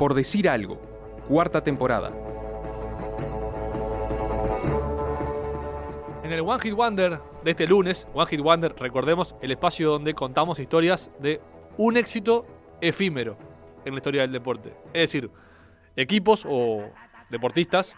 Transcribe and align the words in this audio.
Por 0.00 0.14
decir 0.14 0.48
algo, 0.48 0.80
cuarta 1.28 1.62
temporada. 1.62 2.10
En 6.24 6.32
el 6.32 6.40
One 6.40 6.58
Hit 6.62 6.72
Wonder 6.72 7.18
de 7.44 7.50
este 7.50 7.66
lunes, 7.66 8.08
One 8.14 8.26
Hit 8.30 8.40
Wonder, 8.40 8.74
recordemos 8.78 9.34
el 9.42 9.50
espacio 9.50 9.90
donde 9.90 10.14
contamos 10.14 10.58
historias 10.58 11.10
de 11.18 11.42
un 11.76 11.98
éxito 11.98 12.46
efímero 12.80 13.36
en 13.84 13.92
la 13.92 13.98
historia 13.98 14.22
del 14.22 14.32
deporte. 14.32 14.72
Es 14.94 15.12
decir, 15.12 15.30
equipos 15.94 16.46
o 16.48 16.82
deportistas 17.28 17.94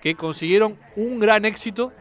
que 0.00 0.14
consiguieron 0.14 0.78
un 0.96 1.18
gran 1.18 1.44
éxito 1.44 1.92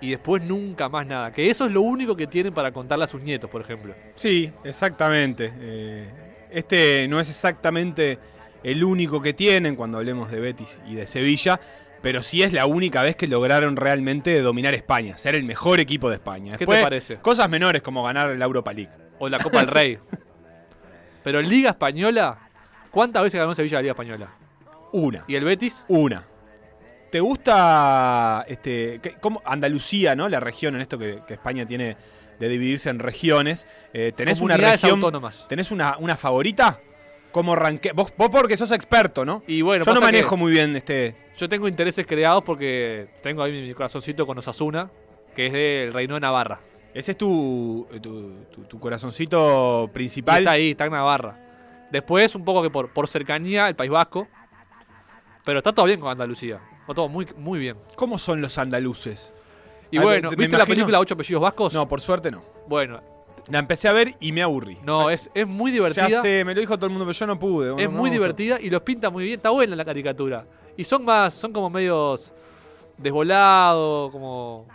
y 0.00 0.12
después 0.12 0.42
nunca 0.42 0.88
más 0.88 1.06
nada. 1.06 1.30
Que 1.30 1.50
eso 1.50 1.66
es 1.66 1.72
lo 1.72 1.82
único 1.82 2.16
que 2.16 2.26
tienen 2.26 2.54
para 2.54 2.72
contarle 2.72 3.04
a 3.04 3.08
sus 3.08 3.20
nietos, 3.20 3.50
por 3.50 3.60
ejemplo. 3.60 3.92
Sí, 4.14 4.50
exactamente. 4.64 5.52
Eh, 5.60 6.08
este 6.50 7.06
no 7.06 7.20
es 7.20 7.28
exactamente 7.28 8.18
el 8.62 8.84
único 8.84 9.22
que 9.22 9.32
tienen 9.34 9.76
cuando 9.76 9.98
hablemos 9.98 10.30
de 10.30 10.40
Betis 10.40 10.82
y 10.86 10.94
de 10.94 11.06
Sevilla, 11.06 11.60
pero 12.02 12.22
sí 12.22 12.42
es 12.42 12.52
la 12.52 12.66
única 12.66 13.02
vez 13.02 13.16
que 13.16 13.26
lograron 13.26 13.76
realmente 13.76 14.40
dominar 14.40 14.74
España, 14.74 15.16
ser 15.18 15.34
el 15.34 15.44
mejor 15.44 15.80
equipo 15.80 16.08
de 16.08 16.16
España. 16.16 16.56
¿Qué 16.56 16.66
te 16.66 16.82
parece? 16.82 17.16
Cosas 17.16 17.48
menores 17.48 17.82
como 17.82 18.02
ganar 18.04 18.36
la 18.36 18.44
Europa 18.44 18.72
League. 18.72 18.90
O 19.18 19.28
la 19.28 19.38
Copa 19.38 19.58
del 19.60 19.68
Rey. 19.68 19.98
Pero 21.24 21.42
Liga 21.42 21.70
Española, 21.70 22.38
¿cuántas 22.90 23.22
veces 23.22 23.40
ganó 23.40 23.54
Sevilla 23.54 23.78
la 23.78 23.82
Liga 23.82 23.92
Española? 23.92 24.28
Una. 24.92 25.24
¿Y 25.26 25.34
el 25.34 25.44
Betis? 25.44 25.84
Una. 25.88 26.24
¿Te 27.10 27.20
gusta 27.20 28.44
este, 28.48 29.00
cómo- 29.20 29.42
Andalucía, 29.44 30.14
¿no? 30.14 30.28
La 30.28 30.40
región 30.40 30.74
en 30.74 30.82
esto 30.82 30.98
que, 30.98 31.20
que 31.26 31.34
España 31.34 31.66
tiene 31.66 31.96
de 32.38 32.48
dividirse 32.48 32.90
en 32.90 32.98
regiones. 32.98 33.66
Eh, 33.92 34.12
¿Tenés 34.14 34.40
una 34.40 34.56
región? 34.56 34.92
autónomas. 34.92 35.46
¿Tenés 35.48 35.70
una, 35.70 35.96
una 35.98 36.16
favorita? 36.16 36.80
¿Cómo 37.38 37.54
ranque? 37.54 37.92
Vos, 37.92 38.12
vos 38.16 38.30
porque 38.30 38.56
sos 38.56 38.72
experto, 38.72 39.24
¿no? 39.24 39.44
Y 39.46 39.62
bueno, 39.62 39.84
Yo 39.84 39.94
no 39.94 40.00
manejo 40.00 40.36
muy 40.36 40.50
bien 40.50 40.74
este. 40.74 41.14
Yo 41.36 41.48
tengo 41.48 41.68
intereses 41.68 42.04
creados 42.04 42.42
porque 42.42 43.10
tengo 43.22 43.44
ahí 43.44 43.52
mi 43.52 43.72
corazoncito 43.74 44.26
con 44.26 44.36
Osasuna, 44.38 44.90
que 45.36 45.46
es 45.46 45.52
del 45.52 45.92
Reino 45.92 46.14
de 46.14 46.20
Navarra. 46.20 46.58
Ese 46.92 47.12
es 47.12 47.16
tu, 47.16 47.86
tu, 48.02 48.32
tu- 48.52 48.64
tu 48.64 48.80
corazoncito 48.80 49.84
Y 49.88 49.94
principal. 49.94 50.38
está 50.38 50.50
ahí, 50.50 50.72
está 50.72 50.86
en 50.86 50.90
Navarra. 50.92 51.38
Después, 51.92 52.34
un 52.34 52.44
poco 52.44 52.60
que 52.60 52.70
por, 52.70 52.92
por 52.92 53.06
cercanía, 53.06 53.68
el 53.68 53.76
País 53.76 53.92
Vasco. 53.92 54.26
Pero 55.44 55.58
está 55.58 55.72
todo 55.72 55.86
bien 55.86 56.00
con 56.00 56.10
Andalucía. 56.10 56.58
Está 56.80 56.92
todo 56.94 57.08
muy, 57.08 57.24
muy 57.36 57.60
bien. 57.60 57.76
¿Cómo 57.94 58.18
son 58.18 58.40
los 58.40 58.58
andaluces? 58.58 59.32
Y 59.92 59.98
bueno, 59.98 60.30
¿viste 60.30 60.56
la 60.58 60.66
película 60.66 60.98
Ocho 60.98 61.14
Apellidos 61.14 61.40
Vascos? 61.42 61.72
No, 61.72 61.86
por 61.86 62.00
suerte 62.00 62.32
no. 62.32 62.42
Bueno, 62.66 63.00
La 63.50 63.58
empecé 63.60 63.88
a 63.88 63.92
ver 63.92 64.14
y 64.20 64.32
me 64.32 64.42
aburrí. 64.42 64.78
no, 64.84 65.08
es, 65.10 65.30
es 65.34 65.46
muy 65.46 65.70
divertida. 65.70 66.08
Ya 66.08 66.20
sé, 66.22 66.44
me 66.44 66.54
lo 66.54 66.60
dijo 66.60 66.76
todo 66.76 66.86
el 66.86 66.90
mundo, 66.92 67.04
pero 67.06 67.16
yo 67.18 67.26
no 67.26 67.38
pude. 67.38 67.82
Es 67.82 67.90
no 67.90 67.96
muy 67.96 68.10
divertida 68.10 68.60
y 68.60 68.68
los 68.70 68.82
pinta 68.82 69.08
muy 69.10 69.24
bien. 69.24 69.36
Está 69.36 69.50
buena 69.50 69.74
la 69.74 69.84
caricatura. 69.84 70.44
Y 70.76 70.84
son 70.84 71.04
más, 71.04 71.34
son 71.34 71.52
como 71.52 71.70
medios 71.70 72.32
desvolados, 72.98 74.10
como 74.12 74.66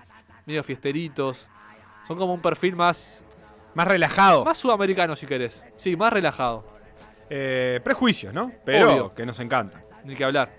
medio 0.45 0.63
fiesteritos. 0.63 1.47
Son 2.07 2.17
como 2.17 2.33
un 2.33 2.41
perfil 2.41 2.75
más, 2.75 3.23
Más 3.75 3.87
relajado. 3.87 4.43
más 4.43 4.57
sudamericano 4.57 5.15
si 5.15 5.25
querés. 5.27 5.63
Sí, 5.77 5.95
más 5.95 6.11
relajado. 6.11 6.65
Eh, 7.29 7.79
prejuicios, 7.83 8.33
¿no? 8.33 8.51
Pero 8.65 8.91
Obvio. 8.91 9.13
que 9.13 9.25
nos 9.25 9.39
encanta. 9.39 9.81
Ni 10.03 10.15
que 10.15 10.23
hablar. 10.25 10.51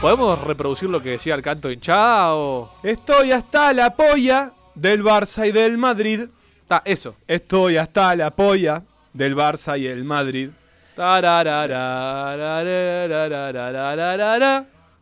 ¿Podemos 0.00 0.42
reproducir 0.42 0.88
lo 0.88 1.02
que 1.02 1.10
decía 1.10 1.34
el 1.34 1.42
canto 1.42 1.68
de 1.68 1.74
hinchada 1.74 2.34
o.? 2.34 2.72
Estoy 2.82 3.32
hasta 3.32 3.74
la 3.74 3.94
polla 3.94 4.52
del 4.74 5.04
Barça 5.04 5.46
y 5.46 5.52
del 5.52 5.76
Madrid. 5.76 6.22
Está, 6.62 6.80
eso. 6.86 7.16
Estoy 7.28 7.76
hasta 7.76 8.16
la 8.16 8.30
polla 8.30 8.82
del 9.12 9.36
Barça 9.36 9.78
y 9.78 9.86
el 9.86 10.06
Madrid. 10.06 10.48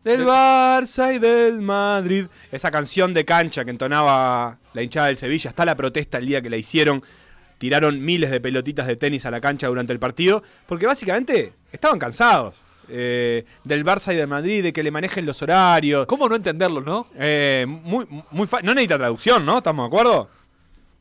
Del 0.03 0.25
Barça 0.25 1.15
y 1.15 1.19
del 1.19 1.61
Madrid. 1.61 2.25
Esa 2.51 2.69
canción 2.69 3.13
de 3.13 3.23
cancha 3.23 3.63
que 3.63 3.71
entonaba 3.71 4.57
la 4.73 4.81
hinchada 4.81 5.07
del 5.07 5.15
Sevilla. 5.15 5.49
Está 5.49 5.63
la 5.63 5.75
protesta 5.75 6.17
el 6.17 6.25
día 6.25 6.41
que 6.41 6.49
la 6.49 6.57
hicieron. 6.57 7.01
Tiraron 7.57 8.03
miles 8.03 8.31
de 8.31 8.41
pelotitas 8.41 8.85
de 8.85 8.97
tenis 8.97 9.25
a 9.25 9.31
la 9.31 9.39
cancha 9.39 9.67
durante 9.67 9.93
el 9.93 9.99
partido. 9.99 10.43
Porque 10.67 10.87
básicamente 10.87 11.53
estaban 11.71 11.99
cansados 11.99 12.55
eh, 12.89 13.45
del 13.63 13.85
Barça 13.85 14.13
y 14.13 14.15
del 14.17 14.27
Madrid, 14.27 14.63
de 14.63 14.73
que 14.73 14.83
le 14.83 14.91
manejen 14.91 15.25
los 15.25 15.41
horarios. 15.41 16.05
¿Cómo 16.05 16.27
no 16.29 16.35
entenderlo, 16.35 16.81
no? 16.81 17.07
Eh, 17.15 17.65
muy, 17.67 18.05
muy 18.31 18.47
fa- 18.47 18.61
no 18.61 18.73
necesita 18.73 18.97
traducción, 18.97 19.45
¿no? 19.45 19.57
¿Estamos 19.59 19.83
de 19.83 19.87
acuerdo? 19.87 20.29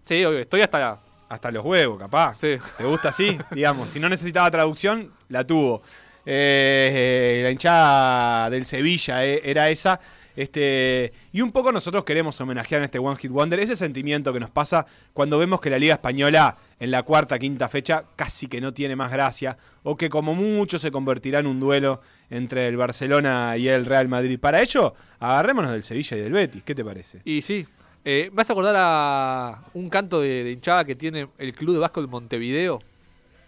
Sí, 0.04 0.24
obvio, 0.24 0.38
estoy 0.40 0.60
hasta... 0.62 0.98
Hasta 1.28 1.50
los 1.52 1.62
huevos, 1.64 1.98
capaz. 1.98 2.36
Sí. 2.36 2.56
¿Te 2.78 2.84
gusta 2.84 3.10
así? 3.10 3.38
Digamos, 3.50 3.90
si 3.90 4.00
no 4.00 4.08
necesitaba 4.08 4.50
traducción, 4.50 5.12
la 5.28 5.44
tuvo. 5.46 5.82
Eh, 6.24 7.40
la 7.42 7.50
hinchada 7.50 8.50
del 8.50 8.64
Sevilla 8.64 9.24
era 9.24 9.68
esa. 9.70 10.00
Este, 10.36 11.12
y 11.32 11.40
un 11.40 11.50
poco 11.50 11.72
nosotros 11.72 12.04
queremos 12.04 12.40
homenajear 12.40 12.78
en 12.80 12.84
este 12.84 12.98
One 13.00 13.16
Hit 13.16 13.30
Wonder 13.32 13.58
ese 13.58 13.74
sentimiento 13.76 14.32
que 14.32 14.38
nos 14.38 14.50
pasa 14.50 14.86
cuando 15.12 15.36
vemos 15.36 15.60
que 15.60 15.68
la 15.68 15.78
Liga 15.80 15.94
Española 15.94 16.56
en 16.78 16.92
la 16.92 17.02
cuarta, 17.02 17.38
quinta 17.40 17.68
fecha 17.68 18.04
casi 18.14 18.46
que 18.46 18.60
no 18.60 18.72
tiene 18.72 18.94
más 18.94 19.10
gracia 19.10 19.56
o 19.90 19.96
que 19.96 20.10
como 20.10 20.34
mucho 20.34 20.78
se 20.78 20.90
convertirá 20.90 21.38
en 21.38 21.46
un 21.46 21.60
duelo 21.60 22.00
entre 22.28 22.68
el 22.68 22.76
Barcelona 22.76 23.56
y 23.56 23.68
el 23.68 23.86
Real 23.86 24.06
Madrid. 24.08 24.38
Para 24.38 24.60
ello, 24.60 24.94
agarrémonos 25.18 25.70
del 25.72 25.82
Sevilla 25.82 26.16
y 26.16 26.20
del 26.20 26.32
Betis. 26.32 26.62
¿Qué 26.62 26.74
te 26.74 26.84
parece? 26.84 27.22
Y 27.24 27.40
sí, 27.40 27.66
eh, 28.04 28.30
me 28.34 28.42
hace 28.42 28.52
acordar 28.52 28.74
a 28.76 29.62
un 29.72 29.88
canto 29.88 30.20
de, 30.20 30.44
de 30.44 30.52
hinchada 30.52 30.84
que 30.84 30.94
tiene 30.94 31.28
el 31.38 31.52
Club 31.54 31.72
de 31.74 31.78
Vasco 31.80 32.02
de 32.02 32.06
Montevideo, 32.06 32.80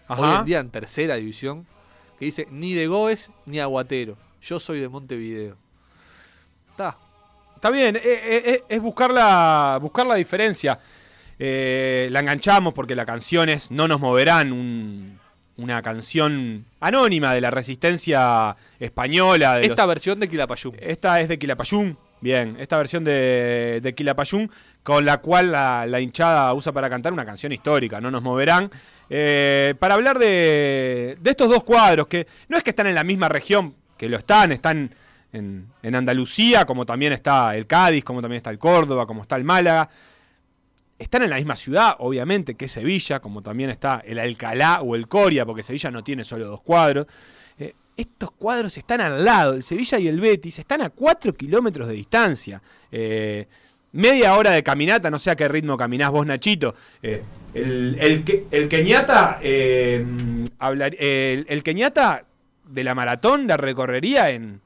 hoy 0.07 0.35
en 0.39 0.45
día 0.45 0.59
en 0.59 0.69
tercera 0.71 1.15
división, 1.15 1.67
que 2.17 2.25
dice, 2.25 2.47
ni 2.49 2.73
de 2.73 2.87
Goes 2.87 3.29
ni 3.45 3.59
Aguatero, 3.59 4.17
yo 4.41 4.59
soy 4.59 4.79
de 4.79 4.89
Montevideo. 4.89 5.55
Está, 6.71 6.97
Está 7.55 7.69
bien, 7.69 7.95
eh, 7.97 8.01
eh, 8.03 8.41
eh, 8.45 8.63
es 8.67 8.81
buscar 8.81 9.11
la, 9.13 9.77
buscar 9.79 10.07
la 10.07 10.15
diferencia. 10.15 10.79
Eh, 11.37 12.07
la 12.11 12.19
enganchamos 12.21 12.73
porque 12.73 12.95
la 12.95 13.05
canción 13.05 13.49
es 13.49 13.69
No 13.69 13.87
nos 13.87 13.99
moverán, 13.99 14.51
un- 14.51 15.20
una 15.57 15.81
canción 15.81 16.65
anónima 16.79 17.33
de 17.33 17.41
la 17.41 17.51
resistencia 17.51 18.55
española. 18.79 19.57
de 19.59 19.65
esta 19.65 19.83
los- 19.83 19.87
versión 19.89 20.19
de 20.19 20.29
Quilapayún. 20.29 20.75
esta 20.79 21.19
es 21.21 21.27
de 21.29 21.37
Quilapayún. 21.39 21.97
Bien, 22.21 22.55
esta 22.59 22.77
versión 22.77 23.03
de, 23.03 23.79
de 23.81 23.95
Quilapayún, 23.95 24.51
con 24.83 25.03
la 25.05 25.17
cual 25.17 25.51
la, 25.51 25.85
la 25.87 25.99
hinchada 25.99 26.53
usa 26.53 26.71
para 26.71 26.87
cantar 26.89 27.11
una 27.13 27.25
canción 27.25 27.51
histórica, 27.51 27.99
No 27.99 28.11
nos 28.11 28.21
moverán. 28.21 28.69
Eh, 29.09 29.73
para 29.79 29.95
hablar 29.95 30.19
de, 30.19 31.17
de 31.19 31.29
estos 31.31 31.49
dos 31.49 31.63
cuadros, 31.63 32.07
que 32.07 32.27
no 32.47 32.57
es 32.57 32.63
que 32.63 32.69
están 32.69 32.87
en 32.87 32.95
la 32.95 33.03
misma 33.03 33.27
región, 33.27 33.73
que 33.97 34.07
lo 34.07 34.17
están, 34.17 34.51
están 34.51 34.93
en, 35.33 35.67
en 35.81 35.95
Andalucía, 35.95 36.65
como 36.65 36.85
también 36.85 37.11
está 37.11 37.55
el 37.55 37.65
Cádiz, 37.65 38.03
como 38.03 38.21
también 38.21 38.37
está 38.37 38.51
el 38.51 38.59
Córdoba, 38.59 39.07
como 39.07 39.23
está 39.23 39.35
el 39.35 39.43
Málaga. 39.43 39.89
Están 41.01 41.23
en 41.23 41.31
la 41.31 41.37
misma 41.37 41.55
ciudad, 41.55 41.95
obviamente, 41.97 42.53
que 42.53 42.67
Sevilla, 42.67 43.19
como 43.19 43.41
también 43.41 43.71
está 43.71 44.03
el 44.05 44.19
Alcalá 44.19 44.81
o 44.81 44.95
el 44.95 45.07
Coria, 45.07 45.47
porque 45.47 45.63
Sevilla 45.63 45.89
no 45.89 46.03
tiene 46.03 46.23
solo 46.23 46.47
dos 46.47 46.61
cuadros. 46.61 47.07
Eh, 47.57 47.73
estos 47.97 48.29
cuadros 48.31 48.77
están 48.77 49.01
al 49.01 49.25
lado, 49.25 49.55
el 49.55 49.63
Sevilla 49.63 49.97
y 49.97 50.07
el 50.07 50.21
Betis 50.21 50.59
están 50.59 50.83
a 50.83 50.91
4 50.91 51.33
kilómetros 51.33 51.87
de 51.87 51.95
distancia. 51.95 52.61
Eh, 52.91 53.47
media 53.93 54.35
hora 54.35 54.51
de 54.51 54.61
caminata, 54.61 55.09
no 55.09 55.17
sé 55.17 55.31
a 55.31 55.35
qué 55.35 55.47
ritmo 55.47 55.75
caminás 55.75 56.11
vos, 56.11 56.23
Nachito. 56.25 56.75
Eh, 57.01 57.23
el, 57.55 57.97
el, 57.99 58.45
el 58.51 58.69
Kenyatta 58.69 59.39
de 62.69 62.83
la 62.83 62.93
maratón 62.93 63.47
la 63.47 63.57
recorrería 63.57 64.29
en, 64.29 64.61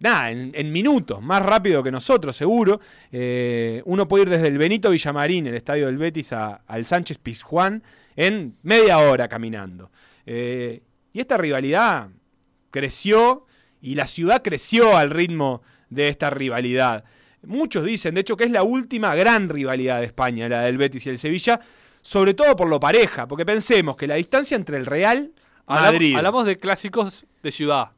nada, 0.00 0.30
en, 0.30 0.52
en 0.54 0.72
minutos, 0.72 1.20
más 1.22 1.42
rápido 1.44 1.82
que 1.82 1.90
nosotros, 1.90 2.36
seguro. 2.36 2.80
Eh, 3.12 3.82
uno 3.84 4.06
puede 4.08 4.24
ir 4.24 4.30
desde 4.30 4.48
el 4.48 4.58
Benito 4.58 4.90
Villamarín, 4.90 5.46
el 5.46 5.54
estadio 5.54 5.86
del 5.86 5.98
Betis, 5.98 6.32
a- 6.32 6.62
al 6.66 6.84
Sánchez 6.84 7.18
Pizjuán 7.18 7.82
en 8.16 8.56
media 8.62 8.98
hora 8.98 9.28
caminando. 9.28 9.90
Eh, 10.26 10.82
y 11.12 11.20
esta 11.20 11.36
rivalidad 11.36 12.08
creció 12.70 13.46
y 13.80 13.94
la 13.94 14.06
ciudad 14.06 14.42
creció 14.42 14.96
al 14.96 15.10
ritmo 15.10 15.62
de 15.90 16.08
esta 16.08 16.30
rivalidad. 16.30 17.04
Muchos 17.44 17.84
dicen, 17.84 18.14
de 18.14 18.20
hecho, 18.22 18.36
que 18.36 18.44
es 18.44 18.50
la 18.50 18.62
última 18.62 19.14
gran 19.14 19.48
rivalidad 19.48 20.00
de 20.00 20.06
España, 20.06 20.48
la 20.48 20.62
del 20.62 20.76
Betis 20.76 21.06
y 21.06 21.10
el 21.10 21.18
Sevilla, 21.18 21.60
sobre 22.02 22.34
todo 22.34 22.56
por 22.56 22.68
lo 22.68 22.80
pareja, 22.80 23.26
porque 23.28 23.46
pensemos 23.46 23.96
que 23.96 24.06
la 24.06 24.16
distancia 24.16 24.56
entre 24.56 24.76
el 24.76 24.86
Real 24.86 25.32
Hablamos, 25.66 25.92
Madrid. 25.92 26.16
hablamos 26.16 26.46
de 26.46 26.58
clásicos 26.58 27.26
de 27.42 27.50
ciudad. 27.52 27.90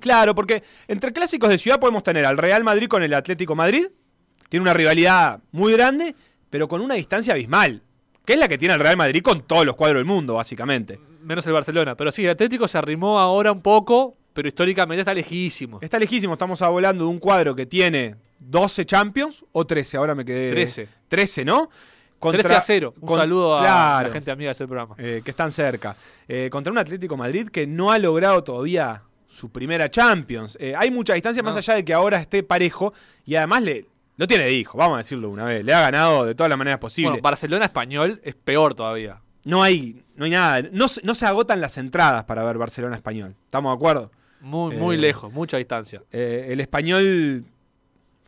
Claro, 0.00 0.34
porque 0.34 0.62
entre 0.88 1.12
clásicos 1.12 1.48
de 1.48 1.58
ciudad 1.58 1.80
podemos 1.80 2.02
tener 2.02 2.24
al 2.24 2.36
Real 2.38 2.62
Madrid 2.64 2.86
con 2.88 3.02
el 3.02 3.14
Atlético 3.14 3.54
Madrid, 3.54 3.86
tiene 4.48 4.62
una 4.62 4.74
rivalidad 4.74 5.40
muy 5.52 5.72
grande, 5.72 6.14
pero 6.50 6.68
con 6.68 6.80
una 6.80 6.94
distancia 6.94 7.32
abismal, 7.32 7.82
que 8.24 8.34
es 8.34 8.38
la 8.38 8.48
que 8.48 8.58
tiene 8.58 8.74
el 8.74 8.80
Real 8.80 8.96
Madrid 8.96 9.22
con 9.22 9.42
todos 9.42 9.64
los 9.66 9.74
cuadros 9.74 10.00
del 10.00 10.04
mundo, 10.06 10.34
básicamente. 10.34 11.00
Menos 11.22 11.46
el 11.46 11.52
Barcelona. 11.52 11.96
Pero 11.96 12.12
sí, 12.12 12.24
el 12.24 12.30
Atlético 12.30 12.68
se 12.68 12.78
arrimó 12.78 13.18
ahora 13.18 13.50
un 13.52 13.60
poco, 13.62 14.16
pero 14.32 14.46
históricamente 14.48 15.00
está 15.00 15.14
lejísimo. 15.14 15.78
Está 15.80 15.98
lejísimo, 15.98 16.34
estamos 16.34 16.60
hablando 16.62 17.04
de 17.04 17.10
un 17.10 17.18
cuadro 17.18 17.56
que 17.56 17.66
tiene 17.66 18.14
12 18.38 18.84
Champions 18.84 19.44
o 19.52 19.66
13, 19.66 19.96
ahora 19.96 20.14
me 20.14 20.24
quedé. 20.24 20.50
13. 20.52 20.88
13, 21.08 21.44
¿no? 21.44 21.70
13 22.20 22.54
a 22.54 22.60
0. 22.60 22.94
Un 23.00 23.08
con- 23.08 23.18
saludo 23.18 23.56
a 23.56 23.60
claro, 23.60 24.08
la 24.08 24.12
gente 24.14 24.30
amiga 24.30 24.48
de 24.48 24.52
ese 24.52 24.66
programa. 24.66 24.94
eh, 24.98 25.20
que 25.24 25.30
están 25.30 25.50
cerca. 25.52 25.96
Eh, 26.28 26.48
contra 26.50 26.70
un 26.72 26.78
Atlético 26.78 27.16
Madrid 27.16 27.48
que 27.48 27.66
no 27.66 27.90
ha 27.90 27.98
logrado 27.98 28.42
todavía 28.44 29.02
su 29.28 29.50
primera 29.50 29.90
Champions. 29.90 30.56
Eh, 30.60 30.74
hay 30.76 30.90
mucha 30.90 31.14
distancia 31.14 31.42
más 31.42 31.56
allá 31.56 31.74
de 31.74 31.84
que 31.84 31.92
ahora 31.92 32.18
esté 32.18 32.42
parejo 32.42 32.92
y 33.24 33.34
además 33.36 33.62
le, 33.62 33.86
lo 34.16 34.26
tiene 34.26 34.44
de 34.44 34.52
hijo, 34.54 34.78
vamos 34.78 34.94
a 34.96 34.98
decirlo 34.98 35.28
una 35.30 35.44
vez. 35.44 35.64
Le 35.64 35.74
ha 35.74 35.80
ganado 35.82 36.24
de 36.24 36.34
todas 36.34 36.48
las 36.48 36.58
maneras 36.58 36.78
posibles. 36.78 37.12
Bueno, 37.12 37.22
Barcelona 37.22 37.64
español 37.66 38.20
es 38.24 38.34
peor 38.34 38.74
todavía. 38.74 39.20
no, 39.44 39.62
hay, 39.62 40.02
no 40.16 40.24
hay 40.24 40.30
nada. 40.30 40.68
No, 40.72 40.88
se- 40.88 41.02
no 41.04 41.14
se 41.14 41.26
agotan 41.26 41.60
las 41.60 41.76
entradas 41.78 42.24
para 42.24 42.42
ver 42.44 42.56
Barcelona 42.58 42.96
español. 42.96 43.34
¿Estamos 43.44 43.72
de 43.72 43.76
acuerdo? 43.76 44.10
Muy, 44.40 44.76
muy 44.76 44.96
Eh, 44.96 44.98
lejos, 44.98 45.32
mucha 45.32 45.56
distancia. 45.56 46.02
Eh, 46.12 46.48
el 46.50 46.60
español 46.60 47.44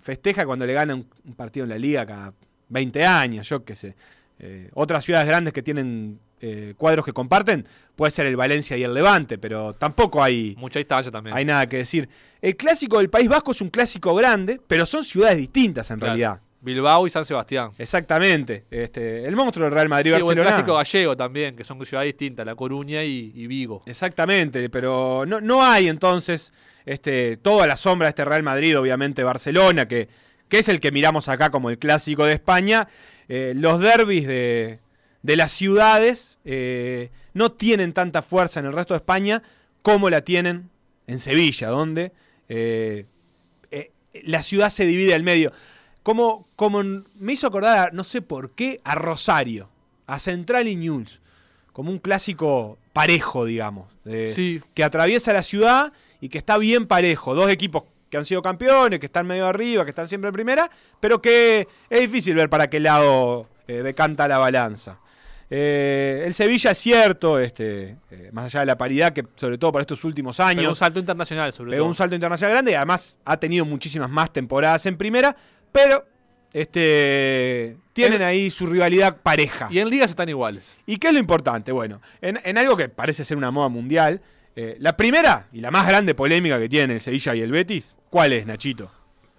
festeja 0.02 0.46
cuando 0.46 0.66
le 0.66 0.72
gana 0.72 0.94
un, 0.94 1.06
un 1.24 1.34
partido 1.34 1.64
en 1.64 1.70
la 1.70 1.78
liga 1.78 2.06
cada 2.06 2.32
20 2.68 3.04
años, 3.04 3.48
yo 3.48 3.64
qué 3.64 3.74
sé. 3.74 3.94
Eh, 4.38 4.70
otras 4.74 5.04
ciudades 5.04 5.26
grandes 5.28 5.52
que 5.52 5.62
tienen 5.62 6.18
eh, 6.40 6.74
cuadros 6.76 7.04
que 7.04 7.12
comparten 7.12 7.66
puede 7.96 8.10
ser 8.12 8.26
el 8.26 8.36
Valencia 8.36 8.76
y 8.76 8.82
el 8.84 8.94
Levante, 8.94 9.38
pero 9.38 9.72
tampoco 9.74 10.22
hay, 10.22 10.54
Mucha 10.58 10.78
distancia 10.78 11.10
también. 11.10 11.36
hay 11.36 11.44
nada 11.44 11.68
que 11.68 11.78
decir. 11.78 12.08
El 12.40 12.56
clásico 12.56 12.98
del 12.98 13.10
País 13.10 13.28
Vasco 13.28 13.52
es 13.52 13.60
un 13.60 13.70
clásico 13.70 14.14
grande, 14.14 14.60
pero 14.66 14.86
son 14.86 15.02
ciudades 15.04 15.36
distintas 15.38 15.90
en 15.90 15.98
Claro. 15.98 16.10
realidad. 16.12 16.40
Bilbao 16.60 17.06
y 17.06 17.10
San 17.10 17.24
Sebastián. 17.24 17.70
Exactamente. 17.78 18.64
Este, 18.70 19.24
el 19.26 19.36
monstruo 19.36 19.64
del 19.66 19.72
Real 19.74 19.88
Madrid 19.88 20.10
Sí, 20.10 20.14
o 20.14 20.16
el 20.16 20.22
Barcelona. 20.24 20.50
clásico 20.50 20.74
gallego 20.74 21.16
también, 21.16 21.54
que 21.56 21.62
son 21.64 21.84
ciudades 21.86 22.08
distintas, 22.08 22.44
La 22.44 22.56
Coruña 22.56 23.04
y, 23.04 23.32
y 23.34 23.46
Vigo. 23.46 23.82
Exactamente, 23.86 24.68
pero 24.68 25.24
no, 25.26 25.40
no 25.40 25.64
hay 25.64 25.88
entonces 25.88 26.52
este, 26.84 27.36
toda 27.36 27.66
la 27.68 27.76
sombra 27.76 28.06
de 28.06 28.10
este 28.10 28.24
Real 28.24 28.42
Madrid, 28.42 28.76
obviamente 28.78 29.22
Barcelona, 29.22 29.86
que, 29.86 30.08
que 30.48 30.58
es 30.58 30.68
el 30.68 30.80
que 30.80 30.90
miramos 30.90 31.28
acá 31.28 31.50
como 31.50 31.70
el 31.70 31.78
clásico 31.78 32.24
de 32.24 32.32
España. 32.34 32.88
Eh, 33.28 33.52
los 33.54 33.78
derbis 33.78 34.26
de, 34.26 34.80
de 35.22 35.36
las 35.36 35.52
ciudades 35.52 36.38
eh, 36.44 37.10
no 37.34 37.52
tienen 37.52 37.92
tanta 37.92 38.22
fuerza 38.22 38.60
en 38.60 38.66
el 38.66 38.72
resto 38.72 38.94
de 38.94 38.98
España 38.98 39.42
como 39.82 40.10
la 40.10 40.22
tienen 40.22 40.70
en 41.06 41.18
Sevilla, 41.18 41.68
donde 41.68 42.12
eh, 42.48 43.06
eh, 43.70 43.90
la 44.24 44.42
ciudad 44.42 44.70
se 44.70 44.86
divide 44.86 45.14
al 45.14 45.22
medio. 45.22 45.52
Como, 46.02 46.48
como 46.56 46.82
me 46.82 47.32
hizo 47.32 47.46
acordar, 47.46 47.92
no 47.92 48.04
sé 48.04 48.22
por 48.22 48.52
qué, 48.52 48.80
a 48.84 48.94
Rosario, 48.94 49.68
a 50.06 50.18
Central 50.18 50.68
y 50.68 50.76
News, 50.76 51.20
como 51.72 51.90
un 51.90 51.98
clásico 51.98 52.78
parejo, 52.92 53.44
digamos, 53.44 53.92
Sí. 54.34 54.62
que 54.74 54.84
atraviesa 54.84 55.32
la 55.32 55.42
ciudad 55.42 55.92
y 56.20 56.30
que 56.30 56.38
está 56.38 56.56
bien 56.58 56.86
parejo. 56.86 57.34
Dos 57.34 57.50
equipos 57.50 57.84
que 58.08 58.16
han 58.16 58.24
sido 58.24 58.40
campeones, 58.40 59.00
que 59.00 59.06
están 59.06 59.26
medio 59.26 59.46
arriba, 59.46 59.84
que 59.84 59.90
están 59.90 60.08
siempre 60.08 60.28
en 60.28 60.34
primera, 60.34 60.70
pero 60.98 61.20
que 61.20 61.68
es 61.90 62.00
difícil 62.00 62.34
ver 62.34 62.48
para 62.48 62.70
qué 62.70 62.80
lado 62.80 63.48
decanta 63.66 64.26
la 64.26 64.38
balanza. 64.38 64.98
Eh, 65.50 66.24
el 66.26 66.34
Sevilla 66.34 66.72
es 66.72 66.78
cierto, 66.78 67.38
este, 67.38 67.96
eh, 68.10 68.28
más 68.32 68.46
allá 68.46 68.60
de 68.60 68.66
la 68.66 68.76
paridad, 68.76 69.12
que 69.14 69.24
sobre 69.34 69.56
todo 69.56 69.72
por 69.72 69.80
estos 69.80 70.04
últimos 70.04 70.40
años 70.40 70.56
Pero 70.60 70.68
un 70.70 70.76
salto 70.76 70.98
internacional, 71.00 71.52
sobre 71.54 71.70
pegó 71.70 71.82
todo. 71.84 71.88
un 71.88 71.94
salto 71.94 72.14
internacional 72.14 72.52
grande 72.52 72.72
y 72.72 72.74
además 72.74 73.18
ha 73.24 73.36
tenido 73.38 73.64
muchísimas 73.64 74.10
más 74.10 74.30
temporadas 74.32 74.84
en 74.86 74.96
primera, 74.98 75.34
pero 75.72 76.04
este 76.52 77.76
tienen 77.92 78.22
ahí 78.22 78.50
su 78.50 78.66
rivalidad 78.66 79.16
pareja. 79.22 79.68
Y 79.70 79.78
en 79.80 79.88
ligas 79.88 80.10
están 80.10 80.28
iguales. 80.28 80.74
¿Y 80.86 80.98
qué 80.98 81.08
es 81.08 81.12
lo 81.14 81.18
importante? 81.18 81.72
Bueno, 81.72 82.00
en, 82.20 82.38
en 82.44 82.58
algo 82.58 82.76
que 82.76 82.88
parece 82.88 83.24
ser 83.24 83.36
una 83.36 83.50
moda 83.50 83.68
mundial, 83.68 84.20
eh, 84.54 84.76
la 84.80 84.96
primera 84.96 85.46
y 85.52 85.60
la 85.60 85.70
más 85.70 85.86
grande 85.88 86.14
polémica 86.14 86.58
que 86.58 86.68
tienen 86.68 86.90
el 86.92 87.00
Sevilla 87.00 87.34
y 87.34 87.40
el 87.40 87.50
Betis, 87.52 87.96
¿cuál 88.10 88.32
es, 88.32 88.46
Nachito? 88.46 88.90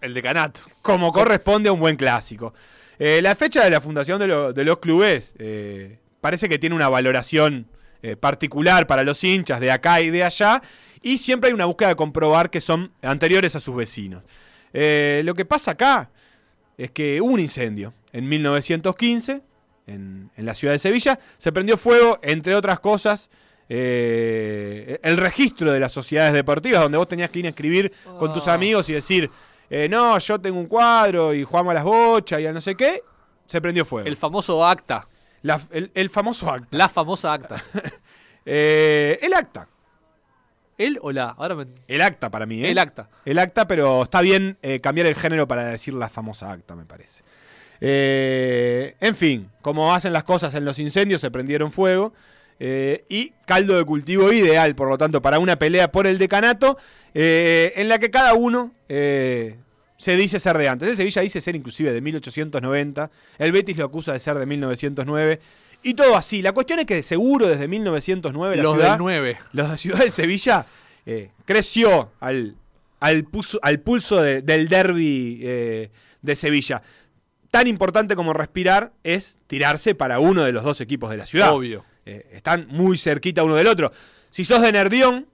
El 0.01 0.13
decanato. 0.13 0.61
Como 0.81 1.11
corresponde 1.11 1.69
a 1.69 1.71
un 1.73 1.79
buen 1.79 1.95
clásico. 1.97 2.53
Eh, 2.97 3.21
la 3.21 3.33
fecha 3.35 3.63
de 3.63 3.69
la 3.69 3.79
fundación 3.79 4.19
de, 4.19 4.27
lo- 4.27 4.51
de 4.53 4.63
los 4.65 4.79
clubes 4.79 5.33
eh, 5.39 5.98
parece 6.21 6.49
que 6.49 6.59
tiene 6.59 6.75
una 6.75 6.89
valoración 6.89 7.67
eh, 8.01 8.15
particular 8.15 8.87
para 8.87 9.03
los 9.03 9.23
hinchas 9.23 9.59
de 9.59 9.71
acá 9.71 10.01
y 10.01 10.09
de 10.09 10.23
allá, 10.23 10.61
y 11.01 11.17
siempre 11.17 11.49
hay 11.49 11.53
una 11.53 11.65
búsqueda 11.65 11.89
de 11.89 11.95
comprobar 11.95 12.49
que 12.49 12.61
son 12.61 12.91
anteriores 13.01 13.55
a 13.55 13.59
sus 13.59 13.75
vecinos. 13.75 14.23
Eh, 14.73 15.21
lo 15.25 15.33
que 15.33 15.45
pasa 15.45 15.71
acá 15.71 16.09
es 16.77 16.91
que 16.91 17.19
hubo 17.21 17.33
un 17.33 17.39
incendio 17.39 17.93
en 18.13 18.27
1915 18.29 19.41
en, 19.87 20.29
en 20.37 20.45
la 20.45 20.53
ciudad 20.53 20.73
de 20.73 20.79
Sevilla, 20.79 21.19
se 21.37 21.51
prendió 21.51 21.75
fuego, 21.77 22.19
entre 22.21 22.55
otras 22.55 22.79
cosas, 22.79 23.29
eh, 23.69 24.99
el 25.03 25.17
registro 25.17 25.71
de 25.71 25.79
las 25.79 25.91
sociedades 25.91 26.33
deportivas, 26.33 26.81
donde 26.81 26.97
vos 26.97 27.07
tenías 27.07 27.29
que 27.31 27.39
ir 27.39 27.45
a 27.47 27.49
escribir 27.49 27.91
con 28.19 28.31
tus 28.33 28.47
Ah. 28.47 28.53
amigos 28.53 28.87
y 28.89 28.93
decir, 28.93 29.29
eh, 29.69 29.87
no, 29.89 30.17
yo 30.19 30.39
tengo 30.39 30.59
un 30.59 30.67
cuadro 30.67 31.33
y 31.33 31.43
jugamos 31.43 31.71
a 31.71 31.73
las 31.75 31.83
bochas 31.83 32.39
y 32.39 32.45
a 32.45 32.53
no 32.53 32.61
sé 32.61 32.75
qué, 32.75 33.01
se 33.47 33.59
prendió 33.59 33.83
fuego. 33.83 34.07
El 34.07 34.15
famoso 34.15 34.63
acta. 34.65 35.07
La- 35.41 35.61
el, 35.71 35.91
el 35.93 36.09
famoso 36.09 36.49
acta. 36.51 36.67
La 36.77 36.89
famosa 36.89 37.33
acta. 37.33 37.61
Eh, 38.51 39.19
el 39.21 39.33
acta. 39.33 39.67
¿El 40.77 40.97
o 41.03 41.11
la? 41.11 41.35
Ahora 41.37 41.53
me... 41.55 41.67
El 41.87 42.01
acta 42.01 42.31
para 42.31 42.47
mí, 42.47 42.63
¿eh? 42.63 42.71
El 42.71 42.79
acta. 42.79 43.07
El 43.25 43.37
acta, 43.37 43.67
pero 43.67 44.01
está 44.03 44.21
bien 44.21 44.57
eh, 44.63 44.79
cambiar 44.79 45.05
el 45.05 45.13
género 45.15 45.47
para 45.47 45.65
decir 45.65 45.93
la 45.93 46.09
famosa 46.09 46.51
acta, 46.51 46.75
me 46.75 46.85
parece. 46.85 47.21
Eh, 47.79 48.95
en 48.99 49.15
fin, 49.15 49.51
como 49.61 49.93
hacen 49.93 50.13
las 50.13 50.23
cosas 50.23 50.55
en 50.55 50.65
los 50.65 50.79
incendios, 50.79 51.21
se 51.21 51.29
prendieron 51.29 51.71
fuego. 51.71 52.13
eh, 52.59 53.05
y 53.07 53.33
caldo 53.45 53.77
de 53.77 53.85
cultivo 53.85 54.33
ideal, 54.33 54.73
por 54.73 54.89
lo 54.89 54.97
tanto, 54.97 55.21
para 55.21 55.37
una 55.37 55.57
pelea 55.59 55.91
por 55.91 56.07
el 56.07 56.17
decanato, 56.17 56.77
eh, 57.13 57.73
en 57.75 57.87
la 57.87 57.99
que 57.99 58.09
cada 58.09 58.33
uno 58.33 58.71
se 59.99 60.15
dice 60.15 60.39
ser 60.39 60.57
de 60.57 60.69
antes. 60.69 60.87
El 60.87 60.95
Sevilla 60.95 61.21
dice 61.21 61.41
ser 61.41 61.55
inclusive 61.57 61.91
de 61.91 61.99
1890, 62.01 63.11
el 63.37 63.51
Betis 63.51 63.75
lo 63.77 63.83
acusa 63.85 64.13
de 64.13 64.19
ser 64.19 64.37
de 64.37 64.45
1909, 64.45 65.39
y 65.83 65.93
todo 65.93 66.15
así. 66.15 66.41
La 66.41 66.53
cuestión 66.53 66.79
es 66.79 66.85
que 66.85 67.03
seguro 67.03 67.47
desde 67.47 67.67
1909 67.67 68.55
la 68.55 68.63
Los 68.63 68.73
ciudad, 68.75 68.91
del 68.91 68.97
9. 68.99 69.37
la 69.53 69.77
ciudad 69.77 69.99
de 69.99 70.09
Sevilla 70.09 70.65
eh, 71.05 71.31
creció 71.45 72.11
al, 72.21 72.55
al, 73.01 73.25
puso- 73.25 73.59
al 73.61 73.79
pulso 73.81 74.21
de- 74.21 74.41
del 74.41 74.69
derby 74.69 75.39
eh, 75.43 75.91
de 76.21 76.35
Sevilla. 76.35 76.81
Tan 77.51 77.67
importante 77.67 78.15
como 78.15 78.31
respirar 78.33 78.93
es 79.03 79.39
tirarse 79.47 79.95
para 79.95 80.19
uno 80.19 80.43
de 80.43 80.51
los 80.53 80.63
dos 80.63 80.79
equipos 80.81 81.09
de 81.09 81.17
la 81.17 81.25
ciudad. 81.25 81.51
Obvio. 81.53 81.83
Eh, 82.05 82.25
están 82.31 82.67
muy 82.69 82.97
cerquita 82.97 83.43
uno 83.43 83.55
del 83.55 83.67
otro. 83.67 83.91
Si 84.29 84.45
sos 84.45 84.61
de 84.61 84.71
Nervión, 84.71 85.27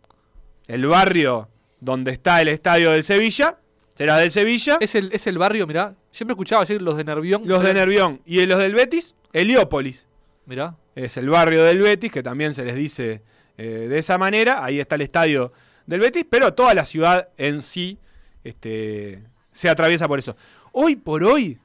el 0.68 0.86
barrio 0.88 1.50
donde 1.82 2.12
está 2.12 2.42
el 2.42 2.48
estadio 2.48 2.92
del 2.92 3.04
Sevilla, 3.04 3.58
será 3.96 4.18
del 4.18 4.32
Sevilla. 4.32 4.78
Es 4.80 4.96
el, 4.96 5.10
es 5.12 5.26
el 5.28 5.38
barrio, 5.38 5.66
mirá. 5.66 5.96
Siempre 6.12 6.34
escuchaba 6.34 6.62
decir 6.62 6.82
los 6.82 6.98
de 6.98 7.04
Nervión. 7.04 7.44
los 7.46 7.64
de 7.64 7.74
Nervión 7.74 8.22
y 8.26 8.46
los 8.46 8.60
del 8.60 8.76
Betis, 8.76 9.16
Heliópolis. 9.34 10.08
Mirá. 10.46 10.76
es 10.94 11.18
el 11.18 11.30
barrio 11.30 11.64
del 11.64 11.82
Betis, 11.82 12.12
que 12.12 12.22
también 12.22 12.54
se 12.54 12.64
les 12.64 12.76
dice 12.76 13.24
eh, 13.58 13.88
de 13.90 13.98
esa 13.98 14.18
manera. 14.18 14.64
Ahí 14.64 14.80
está 14.80 14.96
el 14.96 15.02
estadio 15.02 15.52
del 15.88 16.02
Betis, 16.02 16.26
pero 16.30 16.54
toda 16.54 16.74
la 16.74 16.86
ciudad 16.86 17.30
en 17.38 17.62
sí 17.62 17.98
este, 18.44 19.24
se 19.52 19.70
atraviesa 19.70 20.08
por 20.08 20.20
eso. 20.20 20.36
Hoy 20.72 20.96
por 20.96 21.24
hoy, 21.24 21.58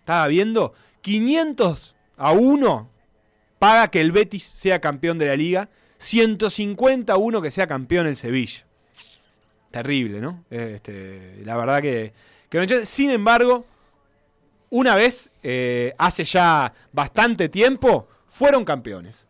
estaba 0.00 0.26
viendo, 0.28 0.74
500 1.02 1.96
a 2.16 2.32
1 2.32 2.90
paga 3.58 3.88
que 3.88 4.00
el 4.00 4.12
Betis 4.12 4.44
sea 4.44 4.80
campeón 4.80 5.18
de 5.18 5.26
la 5.26 5.36
liga, 5.36 5.68
150 5.98 7.12
a 7.12 7.16
1 7.16 7.42
que 7.42 7.50
sea 7.50 7.66
campeón 7.66 8.06
el 8.06 8.16
Sevilla. 8.16 8.64
Terrible, 9.70 10.20
¿no? 10.20 10.44
Este, 10.50 11.42
la 11.44 11.56
verdad 11.56 11.80
que. 11.80 12.12
Sin 12.84 13.10
embargo, 13.10 13.64
una 14.70 14.96
vez, 14.96 15.30
eh, 15.42 15.94
hace 15.98 16.24
ya 16.24 16.72
bastante 16.92 17.48
tiempo, 17.48 18.08
fueron 18.26 18.64
campeones. 18.64 19.26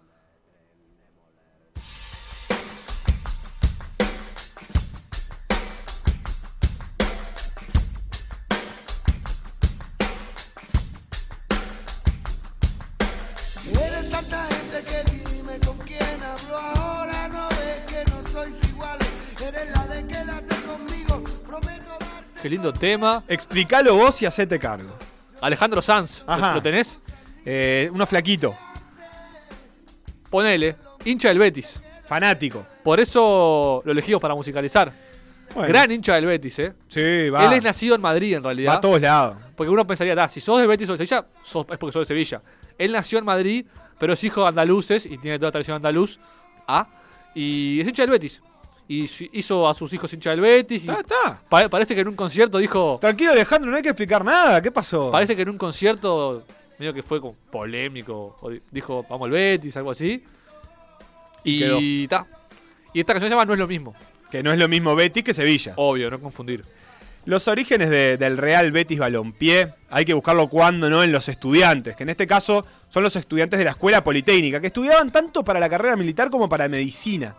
Lindo 22.60 22.72
tema. 22.78 23.22
Explícalo 23.26 23.96
vos 23.96 24.20
y 24.22 24.26
hacete 24.26 24.58
cargo. 24.58 24.90
Alejandro 25.40 25.80
Sanz. 25.80 26.22
¿lo- 26.26 26.32
Ajá. 26.32 26.54
¿Lo 26.54 26.62
tenés? 26.62 27.00
Eh, 27.44 27.88
uno 27.92 28.06
flaquito, 28.06 28.54
Ponele. 30.28 30.76
Hincha 31.04 31.28
del 31.28 31.38
Betis. 31.38 31.80
fanático. 32.04 32.66
Por 32.82 32.98
eso 33.00 33.82
lo 33.84 33.92
elegimos 33.92 34.20
para 34.20 34.34
musicalizar. 34.34 34.92
Bueno, 35.54 35.68
Gran 35.68 35.90
hincha 35.90 36.14
del 36.16 36.26
Betis, 36.26 36.58
¿eh? 36.58 36.74
Sí, 36.88 37.28
va. 37.30 37.44
Él 37.46 37.52
es 37.54 37.62
nacido 37.64 37.94
en 37.94 38.00
Madrid, 38.00 38.34
en 38.34 38.40
va 38.42 38.48
realidad. 38.48 38.74
a 38.76 38.80
todos 38.80 39.00
lados. 39.00 39.36
Porque 39.56 39.70
uno 39.70 39.86
pensaría, 39.86 40.14
"Da, 40.14 40.28
si 40.28 40.40
sos 40.40 40.58
del 40.58 40.66
Betis 40.68 40.88
o 40.88 40.96
del 40.96 41.06
Sevilla, 41.06 41.26
sos- 41.42 41.66
es 41.70 41.78
porque 41.78 41.92
sos 41.92 42.00
de 42.02 42.04
Sevilla. 42.06 42.42
Él 42.78 42.92
nació 42.92 43.18
en 43.18 43.24
Madrid, 43.24 43.64
pero 43.98 44.12
es 44.12 44.22
hijo 44.24 44.42
de 44.42 44.48
andaluces 44.48 45.06
y 45.06 45.18
tiene 45.18 45.38
toda 45.38 45.48
la 45.48 45.52
tradición 45.52 45.76
andaluz. 45.76 46.18
Ah, 46.68 46.86
y 47.34 47.80
es 47.80 47.88
hincha 47.88 48.02
del 48.02 48.10
Betis. 48.10 48.40
Y 48.92 49.08
hizo 49.32 49.68
a 49.68 49.72
sus 49.74 49.92
hijos 49.92 50.12
hincha 50.12 50.30
del 50.30 50.40
Betis. 50.40 50.84
Y 50.84 50.88
Está, 50.90 51.00
está. 51.00 51.40
pa- 51.48 51.68
parece 51.68 51.94
que 51.94 52.00
en 52.00 52.08
un 52.08 52.16
concierto 52.16 52.58
dijo. 52.58 52.98
Tranquilo, 53.00 53.30
Alejandro, 53.30 53.70
no 53.70 53.76
hay 53.76 53.82
que 53.84 53.90
explicar 53.90 54.24
nada. 54.24 54.60
¿Qué 54.60 54.72
pasó? 54.72 55.12
Parece 55.12 55.36
que 55.36 55.42
en 55.42 55.50
un 55.50 55.58
concierto, 55.58 56.42
medio 56.76 56.92
que 56.92 57.02
fue 57.04 57.20
como 57.20 57.36
polémico. 57.52 58.36
o 58.40 58.50
di- 58.50 58.60
dijo, 58.68 59.06
vamos 59.08 59.26
al 59.26 59.30
Betis, 59.30 59.76
algo 59.76 59.92
así. 59.92 60.24
Y 61.44 62.06
ta. 62.08 62.26
Y 62.92 63.00
esta 63.00 63.12
canción 63.12 63.28
se 63.28 63.34
llama 63.34 63.44
No 63.44 63.52
es 63.52 63.58
lo 63.58 63.68
mismo. 63.68 63.94
Que 64.30 64.42
no 64.42 64.52
es 64.52 64.58
lo 64.58 64.68
mismo 64.68 64.94
Betis 64.96 65.22
que 65.24 65.34
Sevilla. 65.34 65.74
Obvio, 65.76 66.10
no 66.10 66.20
confundir. 66.20 66.64
Los 67.26 67.48
orígenes 67.48 67.90
de- 67.90 68.16
del 68.16 68.38
Real 68.38 68.72
Betis 68.72 68.98
Balompié 68.98 69.74
hay 69.90 70.04
que 70.04 70.14
buscarlo 70.14 70.48
cuando 70.48 70.88
no 70.90 71.02
en 71.04 71.12
los 71.12 71.28
estudiantes, 71.28 71.94
que 71.94 72.02
en 72.02 72.08
este 72.08 72.26
caso 72.26 72.66
son 72.88 73.02
los 73.02 73.14
estudiantes 73.14 73.58
de 73.58 73.64
la 73.64 73.70
escuela 73.72 74.02
politécnica, 74.02 74.60
que 74.60 74.68
estudiaban 74.68 75.12
tanto 75.12 75.44
para 75.44 75.60
la 75.60 75.68
carrera 75.68 75.96
militar 75.96 76.30
como 76.30 76.48
para 76.48 76.66
medicina. 76.68 77.36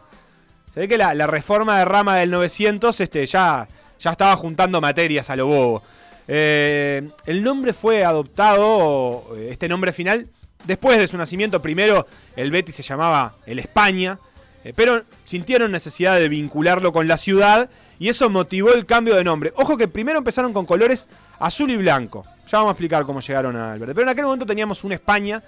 Se 0.74 0.80
ve 0.80 0.88
que 0.88 0.98
la, 0.98 1.28
reforma 1.28 1.80
de 1.80 1.86
rama 1.86 2.18
del 2.18 2.32
900 2.32 2.98
este, 3.02 3.26
ya, 3.26 3.68
ya 4.00 4.12
estaba 4.12 4.36
juntando 4.38 4.80
materias 4.80 5.30
a 5.30 5.36
lo 5.36 5.48
bobo. 5.48 5.84
Eh, 6.30 7.10
el 7.26 7.44
nombre 7.44 7.74
fue 7.74 8.06
adoptado, 8.06 9.36
eh, 9.36 9.50
este 9.52 9.68
nombre 9.68 9.92
final, 9.92 10.30
después 10.64 10.98
de 10.98 11.10
su 11.10 11.18
nacimiento. 11.18 11.62
Primero 11.62 12.08
el 12.38 12.52
Betis 12.52 12.76
se 12.76 12.84
llamaba 12.84 13.36
el 13.46 13.60
España, 13.60 14.18
eh, 14.64 14.72
pero 14.74 15.04
sintieron 15.26 15.74
necesidad 15.74 16.18
de 16.18 16.30
vincularlo 16.30 16.94
con 16.94 17.06
la 17.06 17.18
ciudad 17.18 17.70
y 18.00 18.08
eso 18.08 18.30
motivó 18.30 18.74
el 18.74 18.86
cambio 18.86 19.16
de 19.16 19.26
nombre. 19.26 19.52
Ojo 19.58 19.76
que 19.76 19.90
primero 19.90 20.20
empezaron 20.20 20.54
con 20.54 20.66
colores 20.66 21.10
azul 21.38 21.70
y 21.70 21.76
blanco. 21.76 22.24
Ya 22.48 22.60
vamos 22.60 22.70
a 22.70 22.74
explicar 22.74 23.06
cómo 23.06 23.20
llegaron 23.20 23.58
al 23.58 23.78
verde. 23.78 23.94
Pero 23.94 24.04
en 24.04 24.10
aquel 24.10 24.24
momento 24.24 24.46
teníamos 24.46 24.86
un 24.86 24.94
España 24.94 25.44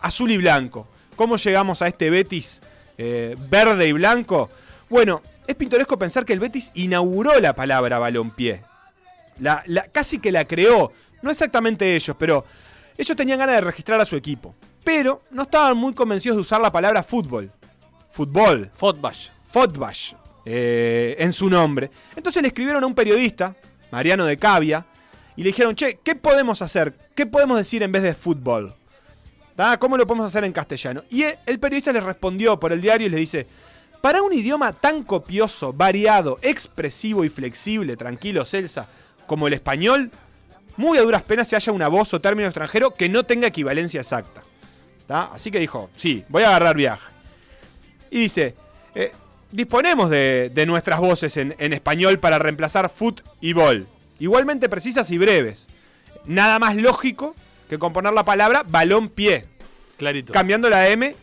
azul 0.00 0.30
y 0.30 0.38
blanco. 0.38 0.88
¿Cómo 1.14 1.36
llegamos 1.36 1.82
a 1.82 1.88
este 1.88 2.08
Betis 2.08 2.62
verde 2.96 3.86
y 3.86 3.92
blanco? 3.92 4.48
Bueno, 4.92 5.22
es 5.46 5.54
pintoresco 5.56 5.98
pensar 5.98 6.26
que 6.26 6.34
el 6.34 6.38
Betis 6.38 6.70
inauguró 6.74 7.40
la 7.40 7.54
palabra 7.54 7.98
balompié. 7.98 8.62
La, 9.38 9.62
la- 9.64 9.88
casi 9.88 10.18
que 10.18 10.30
la 10.30 10.44
creó. 10.44 10.92
No 11.22 11.30
exactamente 11.30 11.96
ellos, 11.96 12.14
pero 12.18 12.44
ellos 12.98 13.16
tenían 13.16 13.38
ganas 13.38 13.54
de 13.54 13.62
registrar 13.62 13.98
a 14.02 14.04
su 14.04 14.16
equipo. 14.16 14.54
Pero 14.84 15.22
no 15.30 15.44
estaban 15.44 15.78
muy 15.78 15.94
convencidos 15.94 16.36
de 16.36 16.42
usar 16.42 16.60
la 16.60 16.70
palabra 16.70 17.02
fútbol. 17.02 17.50
Fútbol. 18.10 18.70
Fotbash. 18.74 19.28
Fotbash 19.46 20.12
eh, 20.44 21.16
en 21.18 21.32
su 21.32 21.48
nombre. 21.48 21.90
Entonces 22.14 22.42
le 22.42 22.48
escribieron 22.48 22.84
a 22.84 22.86
un 22.86 22.94
periodista, 22.94 23.56
Mariano 23.90 24.26
de 24.26 24.36
Cavia, 24.36 24.84
y 25.36 25.42
le 25.42 25.48
dijeron, 25.48 25.74
che, 25.74 26.00
¿qué 26.04 26.16
podemos 26.16 26.60
hacer? 26.60 26.92
¿Qué 27.14 27.24
podemos 27.24 27.56
decir 27.56 27.82
en 27.82 27.92
vez 27.92 28.02
de 28.02 28.12
fútbol? 28.12 28.74
¿Tá? 29.56 29.78
¿Cómo 29.78 29.96
lo 29.96 30.06
podemos 30.06 30.26
hacer 30.26 30.44
en 30.44 30.52
castellano? 30.52 31.02
Y 31.08 31.24
el 31.46 31.58
periodista 31.58 31.94
le 31.94 32.00
respondió 32.02 32.60
por 32.60 32.72
el 32.72 32.82
diario 32.82 33.06
y 33.06 33.10
le 33.10 33.16
dice, 33.16 33.46
para 34.02 34.20
un 34.20 34.34
idioma 34.34 34.72
tan 34.74 35.04
copioso, 35.04 35.72
variado, 35.72 36.38
expresivo 36.42 37.24
y 37.24 37.30
flexible, 37.30 37.96
tranquilo, 37.96 38.44
Celsa, 38.44 38.88
como 39.26 39.46
el 39.46 39.54
español, 39.54 40.10
muy 40.76 40.98
a 40.98 41.02
duras 41.02 41.22
penas 41.22 41.48
se 41.48 41.56
haya 41.56 41.72
una 41.72 41.88
voz 41.88 42.12
o 42.12 42.20
término 42.20 42.48
extranjero 42.48 42.90
que 42.94 43.08
no 43.08 43.24
tenga 43.24 43.46
equivalencia 43.46 44.00
exacta. 44.00 44.42
¿Tá? 45.06 45.30
Así 45.32 45.50
que 45.50 45.60
dijo, 45.60 45.88
sí, 45.96 46.24
voy 46.28 46.42
a 46.42 46.48
agarrar 46.48 46.76
viaje. 46.76 47.10
Y 48.10 48.20
dice, 48.20 48.56
eh, 48.94 49.12
disponemos 49.50 50.10
de, 50.10 50.50
de 50.52 50.66
nuestras 50.66 50.98
voces 50.98 51.36
en, 51.36 51.54
en 51.58 51.72
español 51.72 52.18
para 52.18 52.38
reemplazar 52.38 52.90
foot 52.90 53.20
y 53.40 53.52
ball. 53.52 53.86
Igualmente 54.18 54.68
precisas 54.68 55.10
y 55.10 55.18
breves. 55.18 55.68
Nada 56.26 56.58
más 56.58 56.76
lógico 56.76 57.34
que 57.68 57.78
componer 57.78 58.12
la 58.12 58.24
palabra 58.24 58.64
balón-pie, 58.68 59.46
Clarito. 59.96 60.32
cambiando 60.32 60.68
la 60.68 60.88
M 60.88 61.14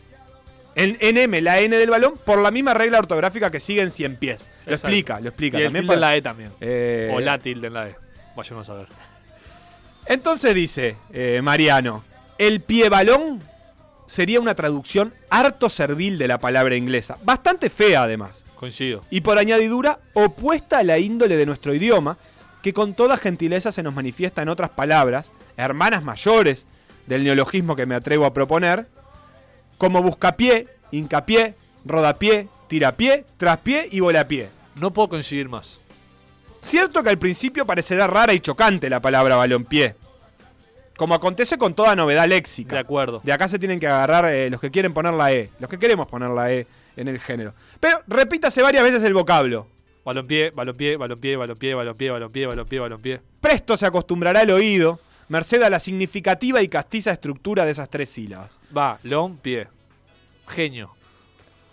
en, 0.74 0.96
en 1.00 1.16
M, 1.16 1.40
la 1.40 1.60
N 1.60 1.76
del 1.76 1.90
balón, 1.90 2.14
por 2.24 2.38
la 2.40 2.50
misma 2.50 2.74
regla 2.74 2.98
ortográfica 2.98 3.50
que 3.50 3.60
sigue 3.60 3.82
en 3.82 3.90
100 3.90 4.16
pies. 4.16 4.48
Lo 4.66 4.72
Exacto. 4.72 4.86
explica, 4.88 5.20
lo 5.20 5.28
explica. 5.28 5.58
Y 5.58 5.62
el 5.62 5.66
También 5.68 5.82
tilde 5.84 5.94
en 5.94 6.00
la 6.00 6.16
E 6.16 6.22
también. 6.22 6.52
Eh, 6.60 7.10
O 7.14 7.20
la 7.20 7.38
tilde 7.38 7.66
en 7.68 7.74
la 7.74 7.88
E. 7.88 7.96
Vayamos 8.36 8.68
a 8.68 8.74
ver. 8.74 8.86
Entonces 10.06 10.54
dice 10.54 10.96
eh, 11.12 11.40
Mariano, 11.42 12.04
el 12.38 12.60
pie 12.60 12.88
balón 12.88 13.40
sería 14.06 14.40
una 14.40 14.54
traducción 14.54 15.14
harto 15.28 15.68
servil 15.68 16.18
de 16.18 16.26
la 16.28 16.38
palabra 16.38 16.74
inglesa, 16.76 17.18
bastante 17.22 17.70
fea 17.70 18.02
además. 18.04 18.44
Coincido. 18.56 19.02
y 19.08 19.22
por 19.22 19.38
añadidura 19.38 20.00
opuesta 20.12 20.78
a 20.78 20.82
la 20.82 20.98
índole 20.98 21.38
de 21.38 21.46
nuestro 21.46 21.72
idioma, 21.74 22.18
que 22.62 22.74
con 22.74 22.92
toda 22.92 23.16
gentileza 23.16 23.72
se 23.72 23.82
nos 23.82 23.94
manifiesta 23.94 24.42
en 24.42 24.50
otras 24.50 24.68
palabras, 24.68 25.30
hermanas 25.56 26.02
mayores 26.02 26.66
del 27.06 27.24
neologismo 27.24 27.74
que 27.74 27.86
me 27.86 27.94
atrevo 27.94 28.26
a 28.26 28.34
proponer, 28.34 28.86
como 29.80 30.02
buscapié, 30.02 30.68
hincapié, 30.90 31.54
rodapié, 31.86 32.48
tirapié, 32.68 33.24
traspié 33.38 33.88
y 33.90 34.00
volapié. 34.00 34.50
No 34.78 34.92
puedo 34.92 35.08
coincidir 35.08 35.48
más. 35.48 35.80
Cierto 36.60 37.02
que 37.02 37.08
al 37.08 37.18
principio 37.18 37.64
parecerá 37.64 38.06
rara 38.06 38.34
y 38.34 38.40
chocante 38.40 38.90
la 38.90 39.00
palabra 39.00 39.36
balompié, 39.36 39.96
como 40.98 41.14
acontece 41.14 41.56
con 41.56 41.72
toda 41.72 41.96
novedad 41.96 42.28
léxica. 42.28 42.74
De 42.76 42.80
acuerdo. 42.80 43.22
De 43.24 43.32
acá 43.32 43.48
se 43.48 43.58
tienen 43.58 43.80
que 43.80 43.86
agarrar 43.86 44.26
eh, 44.26 44.50
los 44.50 44.60
que 44.60 44.70
quieren 44.70 44.92
poner 44.92 45.14
la 45.14 45.32
E, 45.32 45.48
los 45.58 45.70
que 45.70 45.78
queremos 45.78 46.06
poner 46.08 46.28
la 46.28 46.52
E 46.52 46.66
en 46.98 47.08
el 47.08 47.18
género. 47.18 47.54
Pero 47.80 48.02
repítase 48.06 48.60
varias 48.60 48.84
veces 48.84 49.02
el 49.04 49.14
vocablo. 49.14 49.66
Balompié, 50.04 50.50
balompié, 50.50 50.98
balompié, 50.98 51.36
balompié, 51.36 51.74
balompié, 51.74 52.10
balompié, 52.10 52.46
balompié, 52.46 52.78
balompié. 52.80 53.20
Presto 53.40 53.78
se 53.78 53.86
acostumbrará 53.86 54.42
el 54.42 54.50
oído, 54.50 55.00
merced 55.30 55.62
a 55.62 55.70
la 55.70 55.78
significativa 55.78 56.60
y 56.60 56.68
castiza 56.68 57.12
estructura 57.12 57.64
de 57.64 57.70
esas 57.70 57.88
tres 57.88 58.10
sílabas. 58.10 58.58
Va, 58.76 58.98
león, 59.04 59.38
pie. 59.40 59.68
Genio. 60.48 60.90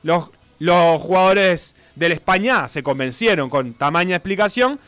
Los, 0.03 0.29
los 0.59 1.01
jugadores 1.01 1.75
del 1.95 2.11
España 2.11 2.67
se 2.67 2.83
convencieron 2.83 3.49
con 3.49 3.73
tamaña 3.73 4.15
explicación. 4.15 4.79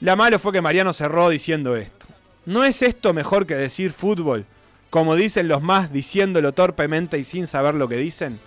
La 0.00 0.14
malo 0.14 0.38
fue 0.38 0.52
que 0.52 0.62
Mariano 0.62 0.92
cerró 0.92 1.28
diciendo 1.28 1.76
esto. 1.76 2.06
¿No 2.46 2.64
es 2.64 2.82
esto 2.82 3.12
mejor 3.12 3.46
que 3.46 3.56
decir 3.56 3.92
fútbol? 3.92 4.46
Como 4.90 5.16
dicen 5.16 5.48
los 5.48 5.60
más 5.60 5.92
diciéndolo 5.92 6.52
torpemente 6.52 7.18
y 7.18 7.24
sin 7.24 7.48
saber 7.48 7.74
lo 7.74 7.88
que 7.88 7.96
dicen. 7.96 8.38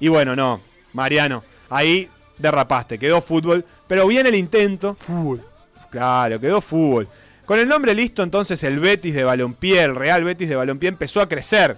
Y 0.00 0.08
bueno, 0.08 0.34
no, 0.34 0.62
Mariano, 0.94 1.44
ahí 1.68 2.08
derrapaste, 2.38 2.98
quedó 2.98 3.20
fútbol, 3.20 3.66
pero 3.86 4.06
bien 4.06 4.26
el 4.26 4.34
intento. 4.34 4.94
Fútbol. 4.94 5.44
Claro, 5.90 6.40
quedó 6.40 6.62
fútbol. 6.62 7.06
Con 7.50 7.58
el 7.58 7.66
nombre 7.66 7.96
listo, 7.96 8.22
entonces 8.22 8.62
el 8.62 8.78
Betis 8.78 9.12
de 9.12 9.24
Balompié, 9.24 9.82
el 9.82 9.96
Real 9.96 10.22
Betis 10.22 10.48
de 10.48 10.54
Balompié 10.54 10.88
empezó 10.88 11.20
a 11.20 11.28
crecer. 11.28 11.76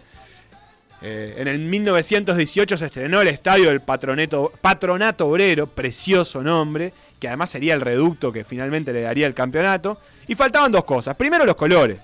Eh, 1.01 1.37
en 1.39 1.49
el 1.49 1.61
1918 1.61 2.77
se 2.77 2.85
estrenó 2.85 3.23
el 3.23 3.29
estadio 3.29 3.71
del 3.71 3.81
Patronato 3.81 5.27
Obrero, 5.27 5.67
precioso 5.67 6.43
nombre, 6.43 6.93
que 7.19 7.27
además 7.27 7.49
sería 7.49 7.73
el 7.73 7.81
reducto 7.81 8.31
que 8.31 8.45
finalmente 8.45 8.93
le 8.93 9.01
daría 9.01 9.27
el 9.27 9.33
campeonato. 9.33 9.99
Y 10.29 10.35
faltaban 10.35 10.71
dos 10.71 10.85
cosas. 10.85 11.17
Primero 11.17 11.47
los 11.47 11.57
colores, 11.57 11.99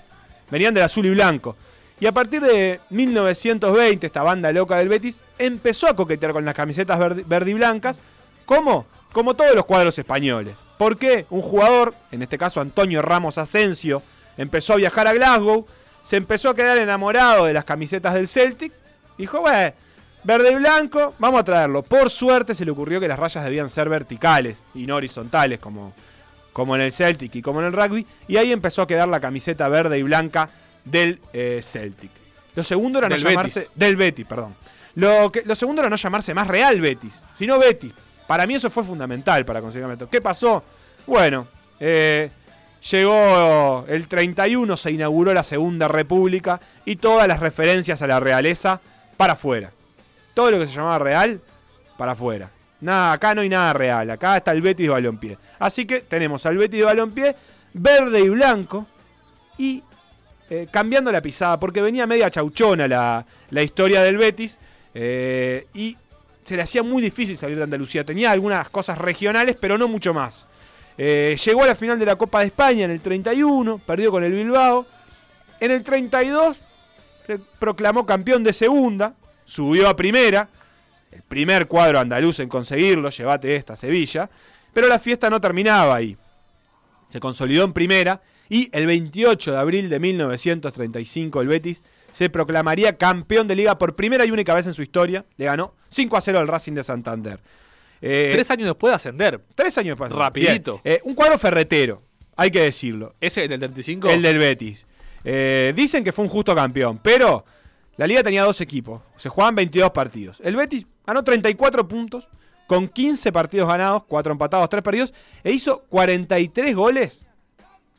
venían 0.50 0.72
del 0.72 0.84
azul 0.84 1.04
y 1.04 1.10
blanco. 1.10 1.54
Y 2.00 2.06
a 2.06 2.12
partir 2.12 2.40
de 2.40 2.80
1920, 2.88 4.06
esta 4.06 4.22
banda 4.22 4.50
loca 4.50 4.78
del 4.78 4.88
Betis 4.88 5.20
empezó 5.38 5.88
a 5.88 5.94
coquetear 5.94 6.32
con 6.32 6.46
las 6.46 6.54
camisetas 6.54 6.98
verde, 6.98 7.22
verde 7.26 7.50
y 7.50 7.54
blancas. 7.54 8.00
¿Cómo? 8.46 8.86
Como 9.12 9.34
todos 9.34 9.54
los 9.54 9.64
cuadros 9.64 9.98
españoles. 9.98 10.58
¿Por 10.76 10.96
qué? 10.96 11.26
Un 11.30 11.42
jugador, 11.42 11.94
en 12.12 12.22
este 12.22 12.38
caso 12.38 12.60
Antonio 12.60 13.02
Ramos 13.02 13.38
Asensio, 13.38 14.02
empezó 14.36 14.74
a 14.74 14.76
viajar 14.76 15.06
a 15.06 15.12
Glasgow, 15.12 15.66
se 16.02 16.16
empezó 16.16 16.50
a 16.50 16.54
quedar 16.54 16.78
enamorado 16.78 17.46
de 17.46 17.52
las 17.52 17.64
camisetas 17.64 18.14
del 18.14 18.28
Celtic. 18.28 18.72
Dijo, 19.16 19.40
bueno, 19.40 19.72
verde 20.24 20.52
y 20.52 20.54
blanco, 20.56 21.14
vamos 21.18 21.40
a 21.40 21.44
traerlo. 21.44 21.82
Por 21.82 22.10
suerte 22.10 22.54
se 22.54 22.64
le 22.64 22.70
ocurrió 22.70 23.00
que 23.00 23.08
las 23.08 23.18
rayas 23.18 23.44
debían 23.44 23.70
ser 23.70 23.88
verticales 23.88 24.58
y 24.74 24.86
no 24.86 24.96
horizontales, 24.96 25.58
como, 25.58 25.92
como 26.52 26.76
en 26.76 26.82
el 26.82 26.92
Celtic 26.92 27.34
y 27.36 27.42
como 27.42 27.60
en 27.60 27.66
el 27.66 27.72
rugby. 27.72 28.06
Y 28.28 28.36
ahí 28.36 28.52
empezó 28.52 28.82
a 28.82 28.86
quedar 28.86 29.08
la 29.08 29.20
camiseta 29.20 29.68
verde 29.68 29.98
y 29.98 30.02
blanca 30.02 30.48
del 30.84 31.20
eh, 31.32 31.60
Celtic. 31.62 32.10
Lo 32.54 32.64
segundo 32.64 32.98
era 32.98 33.08
Del 33.08 33.22
no 33.22 33.28
llamarse. 33.30 33.60
Betis. 33.60 33.74
Del 33.74 33.96
Betis, 33.96 34.26
perdón. 34.26 34.54
Lo, 34.94 35.30
que, 35.30 35.42
lo 35.42 35.54
segundo 35.54 35.80
era 35.80 35.90
no 35.90 35.96
llamarse 35.96 36.34
más 36.34 36.48
Real 36.48 36.80
Betis, 36.80 37.22
sino 37.36 37.58
Betis. 37.58 37.92
Para 38.28 38.46
mí 38.46 38.54
eso 38.54 38.68
fue 38.68 38.84
fundamental 38.84 39.46
para 39.46 39.62
conseguir 39.62 39.88
esto. 39.88 40.10
¿Qué 40.10 40.20
pasó? 40.20 40.62
Bueno, 41.06 41.48
eh, 41.80 42.28
llegó 42.90 43.86
el 43.88 44.06
31, 44.06 44.76
se 44.76 44.90
inauguró 44.90 45.32
la 45.32 45.42
Segunda 45.42 45.88
República 45.88 46.60
y 46.84 46.96
todas 46.96 47.26
las 47.26 47.40
referencias 47.40 48.02
a 48.02 48.06
la 48.06 48.20
realeza 48.20 48.82
para 49.16 49.32
afuera. 49.32 49.72
Todo 50.34 50.50
lo 50.50 50.58
que 50.58 50.66
se 50.66 50.74
llamaba 50.74 50.98
real, 50.98 51.40
para 51.96 52.12
afuera. 52.12 52.50
Nada, 52.82 53.12
acá 53.12 53.34
no 53.34 53.40
hay 53.40 53.48
nada 53.48 53.72
real. 53.72 54.10
Acá 54.10 54.36
está 54.36 54.52
el 54.52 54.60
Betis 54.60 54.84
de 54.84 54.92
Balompié. 54.92 55.38
Así 55.58 55.86
que 55.86 56.00
tenemos 56.00 56.44
al 56.44 56.58
Betis 56.58 56.80
de 56.80 56.84
Balompié, 56.84 57.34
verde 57.72 58.20
y 58.20 58.28
blanco, 58.28 58.86
y 59.56 59.82
eh, 60.50 60.68
cambiando 60.70 61.10
la 61.10 61.22
pisada, 61.22 61.58
porque 61.58 61.80
venía 61.80 62.06
media 62.06 62.30
chauchona 62.30 62.86
la, 62.86 63.24
la 63.48 63.62
historia 63.62 64.02
del 64.02 64.18
Betis, 64.18 64.58
eh, 64.92 65.66
y 65.72 65.96
se 66.48 66.56
le 66.56 66.62
hacía 66.62 66.82
muy 66.82 67.02
difícil 67.02 67.36
salir 67.36 67.58
de 67.58 67.64
Andalucía. 67.64 68.04
Tenía 68.04 68.30
algunas 68.30 68.70
cosas 68.70 68.96
regionales, 68.96 69.54
pero 69.60 69.76
no 69.76 69.86
mucho 69.86 70.14
más. 70.14 70.46
Eh, 70.96 71.36
llegó 71.44 71.62
a 71.62 71.66
la 71.66 71.74
final 71.74 71.98
de 71.98 72.06
la 72.06 72.16
Copa 72.16 72.40
de 72.40 72.46
España 72.46 72.86
en 72.86 72.90
el 72.90 73.02
31, 73.02 73.78
perdió 73.86 74.10
con 74.10 74.24
el 74.24 74.32
Bilbao. 74.32 74.86
En 75.60 75.70
el 75.70 75.84
32 75.84 76.56
se 77.26 77.38
proclamó 77.58 78.06
campeón 78.06 78.42
de 78.42 78.54
segunda, 78.54 79.14
subió 79.44 79.90
a 79.90 79.94
primera, 79.94 80.48
el 81.12 81.20
primer 81.22 81.68
cuadro 81.68 82.00
andaluz 82.00 82.40
en 82.40 82.48
conseguirlo, 82.48 83.10
llévate 83.10 83.54
esta 83.54 83.76
Sevilla, 83.76 84.30
pero 84.72 84.88
la 84.88 84.98
fiesta 84.98 85.28
no 85.28 85.42
terminaba 85.42 85.96
ahí. 85.96 86.16
Se 87.10 87.20
consolidó 87.20 87.64
en 87.64 87.74
primera 87.74 88.22
y 88.48 88.70
el 88.72 88.86
28 88.86 89.52
de 89.52 89.58
abril 89.58 89.90
de 89.90 90.00
1935 90.00 91.42
el 91.42 91.48
Betis 91.48 91.82
se 92.18 92.28
proclamaría 92.30 92.96
campeón 92.96 93.46
de 93.46 93.54
liga 93.54 93.78
por 93.78 93.94
primera 93.94 94.26
y 94.26 94.32
única 94.32 94.52
vez 94.52 94.66
en 94.66 94.74
su 94.74 94.82
historia. 94.82 95.24
Le 95.36 95.44
ganó 95.44 95.76
5 95.90 96.16
a 96.16 96.20
0 96.20 96.40
al 96.40 96.48
Racing 96.48 96.72
de 96.72 96.82
Santander. 96.82 97.38
Eh, 98.02 98.30
Tres 98.32 98.50
años 98.50 98.66
después 98.66 98.90
de 98.90 98.96
ascender. 98.96 99.40
tres 99.54 99.78
años 99.78 99.90
después. 99.96 100.10
Rapidito. 100.10 100.80
Eh, 100.82 101.00
un 101.04 101.14
cuadro 101.14 101.38
ferretero, 101.38 102.02
hay 102.34 102.50
que 102.50 102.60
decirlo. 102.60 103.14
Ese 103.20 103.46
del 103.46 103.60
35. 103.60 104.08
El 104.10 104.20
del 104.22 104.36
Betis. 104.36 104.84
Eh, 105.22 105.72
dicen 105.76 106.02
que 106.02 106.10
fue 106.10 106.24
un 106.24 106.28
justo 106.28 106.56
campeón, 106.56 106.98
pero 107.00 107.44
la 107.96 108.08
liga 108.08 108.24
tenía 108.24 108.42
dos 108.42 108.60
equipos. 108.60 109.00
Se 109.16 109.28
jugaban 109.28 109.54
22 109.54 109.92
partidos. 109.92 110.40
El 110.42 110.56
Betis 110.56 110.88
ganó 111.06 111.22
34 111.22 111.86
puntos 111.86 112.28
con 112.66 112.88
15 112.88 113.30
partidos 113.30 113.68
ganados, 113.68 114.02
4 114.08 114.32
empatados, 114.32 114.68
3 114.68 114.82
perdidos, 114.82 115.14
e 115.44 115.52
hizo 115.52 115.84
43 115.88 116.74
goles, 116.74 117.28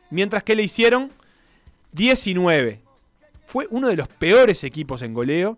mientras 0.10 0.44
que 0.44 0.56
le 0.56 0.64
hicieron 0.64 1.10
19. 1.94 2.89
Fue 3.50 3.66
uno 3.72 3.88
de 3.88 3.96
los 3.96 4.08
peores 4.08 4.64
equipos 4.64 5.02
en 5.02 5.14
goleo, 5.14 5.58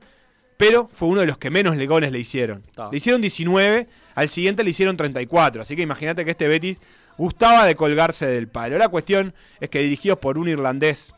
pero 0.57 0.87
fue 0.91 1.09
uno 1.09 1.19
de 1.21 1.27
los 1.27 1.37
que 1.37 1.49
menos 1.49 1.75
le- 1.75 1.87
goles 1.87 2.11
le 2.11 2.19
hicieron. 2.19 2.63
Está. 2.65 2.89
Le 2.89 2.97
hicieron 2.97 3.19
19, 3.21 3.87
al 4.15 4.29
siguiente 4.29 4.63
le 4.63 4.69
hicieron 4.69 4.95
34, 4.95 5.61
así 5.61 5.75
que 5.75 5.81
imagínate 5.81 6.23
que 6.23 6.31
este 6.31 6.47
Betis 6.47 6.77
gustaba 7.17 7.65
de 7.65 7.75
colgarse 7.75 8.25
del 8.27 8.47
palo. 8.47 8.77
La 8.77 8.87
cuestión 8.87 9.33
es 9.59 9.69
que 9.69 9.79
dirigidos 9.79 10.19
por 10.19 10.37
un 10.37 10.47
irlandés 10.47 11.13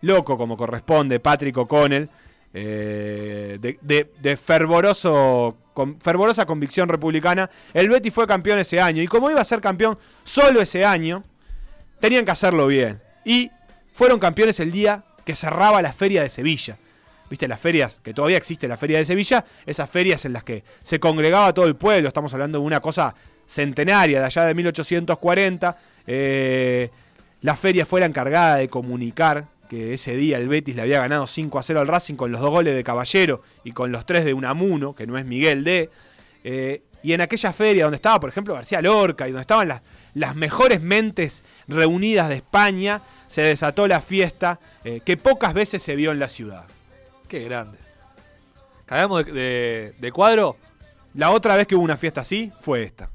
loco 0.00 0.38
como 0.38 0.56
corresponde, 0.56 1.20
Patrick 1.20 1.56
O'Connell, 1.58 2.08
eh, 2.54 3.58
de, 3.60 3.78
de- 3.82 4.10
de 4.22 4.36
fervoroso, 4.36 5.56
con 5.74 6.00
fervorosa 6.00 6.46
convicción 6.46 6.88
republicana, 6.88 7.50
el 7.74 7.88
Betis 7.90 8.14
fue 8.14 8.26
campeón 8.26 8.58
ese 8.58 8.80
año. 8.80 9.02
Y 9.02 9.06
como 9.06 9.30
iba 9.30 9.40
a 9.40 9.44
ser 9.44 9.60
campeón 9.60 9.98
solo 10.24 10.60
ese 10.62 10.84
año, 10.84 11.22
tenían 12.00 12.24
que 12.24 12.30
hacerlo 12.30 12.66
bien. 12.66 13.00
Y 13.24 13.50
fueron 13.92 14.18
campeones 14.18 14.58
el 14.60 14.72
día 14.72 15.04
que 15.28 15.34
cerraba 15.34 15.82
la 15.82 15.92
feria 15.92 16.22
de 16.22 16.30
Sevilla. 16.30 16.78
¿Viste 17.28 17.46
las 17.46 17.60
ferias? 17.60 18.00
Que 18.02 18.14
todavía 18.14 18.38
existe 18.38 18.66
la 18.66 18.78
feria 18.78 18.96
de 18.96 19.04
Sevilla. 19.04 19.44
Esas 19.66 19.90
ferias 19.90 20.24
en 20.24 20.32
las 20.32 20.42
que 20.42 20.64
se 20.82 20.98
congregaba 20.98 21.52
todo 21.52 21.66
el 21.66 21.76
pueblo. 21.76 22.08
Estamos 22.08 22.32
hablando 22.32 22.58
de 22.58 22.64
una 22.64 22.80
cosa 22.80 23.14
centenaria, 23.46 24.20
de 24.20 24.24
allá 24.24 24.46
de 24.46 24.54
1840. 24.54 25.76
Eh, 26.06 26.88
la 27.42 27.56
feria 27.56 27.84
fue 27.84 28.00
la 28.00 28.06
encargada 28.06 28.56
de 28.56 28.68
comunicar 28.68 29.48
que 29.68 29.92
ese 29.92 30.16
día 30.16 30.38
el 30.38 30.48
Betis 30.48 30.76
le 30.76 30.80
había 30.80 30.98
ganado 30.98 31.26
5 31.26 31.58
a 31.58 31.62
0 31.62 31.80
al 31.80 31.88
Racing 31.88 32.14
con 32.14 32.32
los 32.32 32.40
dos 32.40 32.48
goles 32.48 32.74
de 32.74 32.82
Caballero 32.82 33.42
y 33.64 33.72
con 33.72 33.92
los 33.92 34.06
tres 34.06 34.24
de 34.24 34.32
Unamuno, 34.32 34.94
que 34.94 35.06
no 35.06 35.18
es 35.18 35.26
Miguel 35.26 35.62
D. 35.62 35.90
Eh, 36.42 36.84
y 37.02 37.12
en 37.12 37.20
aquella 37.20 37.52
feria 37.52 37.84
donde 37.84 37.96
estaba, 37.96 38.18
por 38.18 38.30
ejemplo, 38.30 38.54
García 38.54 38.80
Lorca 38.80 39.28
y 39.28 39.32
donde 39.32 39.42
estaban 39.42 39.68
las, 39.68 39.82
las 40.14 40.34
mejores 40.36 40.80
mentes 40.80 41.44
reunidas 41.66 42.30
de 42.30 42.36
España, 42.36 43.02
se 43.28 43.42
desató 43.42 43.86
la 43.86 44.00
fiesta 44.00 44.58
eh, 44.84 45.00
que 45.04 45.16
pocas 45.16 45.54
veces 45.54 45.80
se 45.82 45.94
vio 45.94 46.10
en 46.10 46.18
la 46.18 46.28
ciudad. 46.28 46.64
Qué 47.28 47.40
grande. 47.44 47.78
Cambiamos 48.86 49.24
de, 49.26 49.32
de- 49.32 49.94
de 49.98 50.12
cuadro. 50.12 50.56
La 51.14 51.30
otra 51.30 51.54
vez 51.56 51.66
que 51.66 51.74
hubo 51.76 51.84
una 51.84 51.96
fiesta 51.96 52.22
así 52.22 52.50
fue 52.60 52.82
esta. 52.82 53.10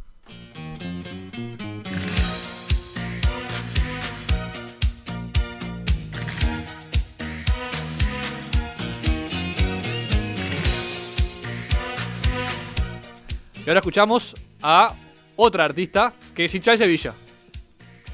Y 13.65 13.69
ahora 13.69 13.79
escuchamos 13.79 14.35
a 14.61 14.93
otra 15.35 15.65
artista 15.65 16.13
que 16.35 16.45
es 16.45 16.55
hincha 16.55 16.71
de 16.71 16.77
Sevilla. 16.79 17.13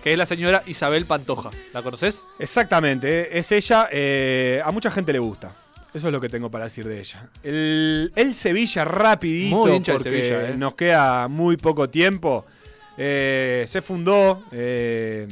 Que 0.03 0.13
es 0.13 0.17
la 0.17 0.25
señora 0.25 0.63
Isabel 0.65 1.05
Pantoja. 1.05 1.49
¿La 1.73 1.81
conoces? 1.81 2.25
Exactamente, 2.39 3.21
eh, 3.21 3.39
es 3.39 3.51
ella. 3.51 3.87
eh, 3.91 4.61
a 4.63 4.71
mucha 4.71 4.89
gente 4.91 5.11
le 5.11 5.19
gusta. 5.19 5.53
Eso 5.93 6.07
es 6.07 6.13
lo 6.13 6.21
que 6.21 6.29
tengo 6.29 6.49
para 6.51 6.65
decir 6.65 6.87
de 6.87 6.99
ella. 6.99 7.27
El, 7.43 8.11
el 8.15 8.33
Sevilla 8.33 8.85
rapidito, 8.85 9.55
Muy 9.57 9.71
del 9.71 9.83
porque 9.83 10.09
Sevilla, 10.23 10.49
eh. 10.51 10.55
nos 10.57 10.75
queda 10.75 11.27
muy 11.27 11.57
poco 11.57 11.89
tiempo. 11.89 12.45
eh, 12.97 13.63
se 13.67 13.81
fundó, 13.81 14.43
eh, 14.51 15.27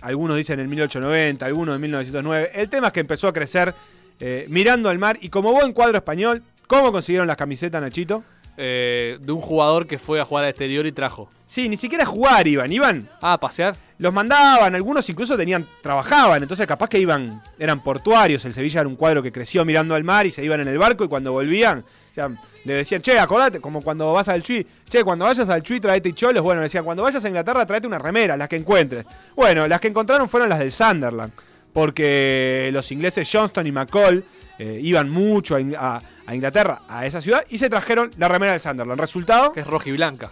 algunos 0.00 0.36
dicen 0.36 0.58
en 0.60 0.68
1890, 0.68 1.46
algunos 1.46 1.76
en 1.76 1.80
1909. 1.82 2.50
El 2.54 2.68
tema 2.68 2.88
es 2.88 2.92
que 2.92 3.00
empezó 3.00 3.28
a 3.28 3.32
crecer 3.32 3.74
eh, 4.20 4.46
mirando 4.48 4.88
al 4.90 4.98
mar. 4.98 5.16
Y 5.20 5.28
como 5.28 5.52
buen 5.52 5.72
cuadro 5.72 5.96
español, 5.96 6.42
¿cómo 6.66 6.90
consiguieron 6.92 7.26
las 7.28 7.36
camisetas, 7.36 7.80
Nachito? 7.80 8.24
Eh, 8.58 9.16
de 9.20 9.32
un 9.32 9.40
jugador 9.40 9.86
que 9.86 9.98
fue 9.98 10.20
a 10.20 10.26
jugar 10.26 10.44
al 10.44 10.50
exterior 10.50 10.84
y 10.86 10.92
trajo. 10.92 11.26
Sí, 11.46 11.70
ni 11.70 11.78
siquiera 11.78 12.04
jugar 12.04 12.46
iban, 12.46 12.70
iban 12.70 13.08
Ah, 13.22 13.32
a 13.34 13.40
pasear. 13.40 13.74
los 13.98 14.12
mandaban, 14.12 14.74
algunos 14.74 15.08
incluso 15.08 15.38
tenían, 15.38 15.66
trabajaban, 15.80 16.42
entonces 16.42 16.66
capaz 16.66 16.88
que 16.90 16.98
iban, 16.98 17.40
eran 17.58 17.82
portuarios, 17.82 18.44
el 18.44 18.52
Sevilla 18.52 18.80
era 18.80 18.88
un 18.90 18.96
cuadro 18.96 19.22
que 19.22 19.32
creció 19.32 19.64
mirando 19.64 19.94
al 19.94 20.04
mar 20.04 20.26
y 20.26 20.30
se 20.30 20.44
iban 20.44 20.60
en 20.60 20.68
el 20.68 20.76
barco 20.76 21.02
y 21.04 21.08
cuando 21.08 21.32
volvían, 21.32 21.78
o 21.80 22.14
sea, 22.14 22.28
le 22.64 22.74
decían, 22.74 23.00
che, 23.00 23.18
acordate, 23.18 23.58
como 23.58 23.80
cuando 23.80 24.12
vas 24.12 24.28
al 24.28 24.42
Chui, 24.42 24.66
che, 24.86 25.02
cuando 25.02 25.24
vayas 25.24 25.48
al 25.48 25.62
Chui 25.62 25.80
traete 25.80 26.12
cholos, 26.12 26.42
bueno, 26.42 26.60
le 26.60 26.66
decían, 26.66 26.84
cuando 26.84 27.02
vayas 27.02 27.24
a 27.24 27.28
Inglaterra 27.28 27.64
traete 27.64 27.86
una 27.86 27.98
remera, 27.98 28.36
las 28.36 28.48
que 28.48 28.56
encuentres. 28.56 29.06
Bueno, 29.34 29.66
las 29.66 29.80
que 29.80 29.88
encontraron 29.88 30.28
fueron 30.28 30.50
las 30.50 30.58
del 30.58 30.70
Sunderland, 30.72 31.32
porque 31.72 32.68
los 32.72 32.90
ingleses 32.92 33.28
Johnston 33.32 33.66
y 33.66 33.72
McCall 33.72 34.24
eh, 34.58 34.78
iban 34.82 35.08
mucho 35.08 35.56
a- 35.78 36.00
a 36.26 36.34
Inglaterra, 36.34 36.82
a 36.88 37.06
esa 37.06 37.20
ciudad, 37.20 37.44
y 37.50 37.58
se 37.58 37.68
trajeron 37.70 38.10
la 38.18 38.28
remera 38.28 38.52
del 38.52 38.60
Sunderland. 38.60 39.00
Resultado, 39.00 39.52
Que 39.52 39.60
es 39.60 39.66
roja 39.66 39.88
y 39.88 39.92
blanca. 39.92 40.30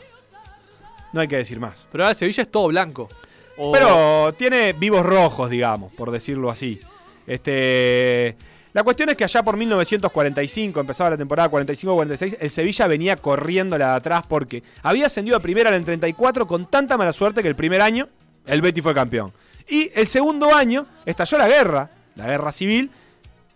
no 1.13 1.21
hay 1.21 1.29
que 1.29 1.37
decir 1.37 1.59
más. 1.61 1.87
Pero 1.91 2.05
ahora 2.05 2.13
el 2.13 2.17
Sevilla 2.17 2.43
es 2.43 2.51
todo 2.51 2.69
blanco. 2.69 3.09
O- 3.57 3.73
Pero 3.73 4.33
tiene 4.39 4.73
vivos 4.73 5.05
rojos, 5.05 5.51
digamos, 5.51 5.93
por 5.93 6.11
decirlo 6.11 6.51
así. 6.51 6.79
Este, 7.27 8.37
la 8.73 8.83
cuestión 8.83 9.09
es 9.09 9.17
que 9.17 9.25
allá 9.25 9.43
por 9.43 9.57
1945, 9.57 10.81
empezaba 10.81 11.11
la 11.11 11.17
temporada 11.17 11.51
45-46, 11.51 12.37
el 12.41 12.51
Sevilla 12.51 12.87
venía 12.87 13.17
corriendo 13.17 13.77
la 13.79 13.91
de 13.91 13.97
atrás 13.97 14.25
porque 14.29 14.63
había 14.83 15.07
ascendido 15.07 15.37
a 15.37 15.41
primera 15.41 15.71
en 15.71 15.77
el 15.77 15.85
34 15.85 16.47
con 16.47 16.67
tanta 16.71 16.97
mala 16.97 17.13
suerte 17.13 17.43
que 17.43 17.49
el 17.49 17.57
primer 17.57 17.81
año 17.83 18.09
el 18.47 18.63
Betis 18.63 18.83
fue 18.83 18.95
campeón. 18.95 19.33
Y 19.69 19.91
el 19.95 20.07
segundo 20.07 20.55
año 20.55 20.87
estalló 21.07 21.39
la 21.39 21.49
guerra, 21.49 21.91
la 22.17 22.27
guerra 22.27 22.53
civil, 22.53 22.91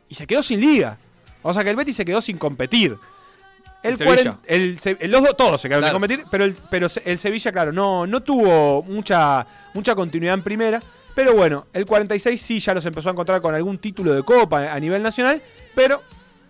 y 0.09 0.15
se 0.15 0.27
quedó 0.27 0.43
sin 0.43 0.61
liga. 0.61 0.99
O 1.45 1.53
sea 1.55 1.63
que 1.63 1.71
el 1.71 1.77
Betis 1.77 1.95
se 1.97 2.05
quedó 2.05 2.21
sin 2.21 2.37
competir. 2.39 2.97
El 3.83 3.93
El 3.93 3.99
Sevilla. 3.99 4.15
cuaren- 4.17 4.39
el 4.47 4.79
Se- 4.79 4.97
los 5.09 5.23
dos, 5.23 5.37
todos 5.37 5.61
se 5.61 5.69
quedaron 5.69 5.83
Claro. 5.83 5.95
sin 5.99 6.01
competir, 6.01 6.27
pero 6.31 6.45
el, 6.45 6.57
pero 6.71 6.89
el 7.05 7.19
Sevilla, 7.19 7.53
claro, 7.53 7.71
no, 7.73 8.07
no 8.07 8.21
tuvo 8.23 8.83
mucha, 8.83 9.47
mucha 9.75 9.95
continuidad 9.95 10.35
en 10.35 10.43
primera. 10.43 10.81
Pero 11.15 11.35
bueno, 11.35 11.67
el 11.73 11.87
46 11.87 12.41
sí 12.41 12.59
ya 12.61 12.75
los 12.75 12.85
empezó 12.87 13.11
a 13.11 13.13
encontrar 13.13 13.41
con 13.41 13.55
algún 13.55 13.79
título 13.79 14.13
de 14.15 14.23
copa 14.25 14.73
a 14.73 14.81
nivel 14.81 15.03
nacional. 15.03 15.41
Pero 15.75 16.03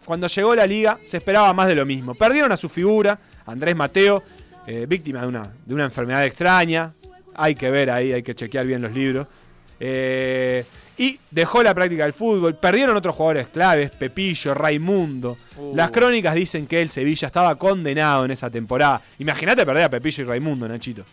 cuando 0.07 0.27
llegó 0.29 0.55
la 0.55 0.67
liga 0.67 0.99
se 1.07 1.17
esperaba 1.19 1.53
más 1.53 1.67
de 1.67 1.75
lo 1.75 1.85
mismo. 1.85 2.15
Perdieron 2.15 2.51
a 2.53 2.57
su 2.57 2.69
figura, 2.69 3.19
Andrés 3.47 3.75
Mateo, 3.77 4.23
eh, 4.67 4.87
víctima 4.89 5.21
de 5.23 5.27
una, 5.27 5.51
de 5.67 5.75
una 5.75 5.85
enfermedad 5.85 6.25
extraña. 6.25 6.93
Hay 7.35 7.55
que 7.57 7.69
ver 7.69 7.91
ahí, 7.91 8.13
hay 8.13 8.23
que 8.23 8.35
chequear 8.35 8.65
bien 8.65 8.81
los 8.81 8.93
libros. 8.93 9.27
Eh, 9.81 10.65
y 10.97 11.19
dejó 11.31 11.63
la 11.63 11.75
práctica 11.75 12.05
del 12.05 12.13
fútbol. 12.13 12.55
Perdieron 12.55 12.97
otros 12.97 13.15
jugadores 13.17 13.49
claves, 13.49 13.91
Pepillo, 13.91 14.55
Raimundo. 14.55 15.37
Uh. 15.57 15.75
Las 15.75 15.91
crónicas 15.91 16.35
dicen 16.35 16.67
que 16.67 16.81
el 16.83 16.89
Sevilla 16.89 17.27
estaba 17.27 17.57
condenado 17.57 18.25
en 18.25 18.31
esa 18.31 18.51
temporada. 18.51 19.03
Imagínate 19.19 19.65
perder 19.67 19.85
a 19.85 19.91
Pepillo 19.91 20.23
y 20.25 20.27
Raimundo, 20.27 20.69
Nachito. 20.69 21.05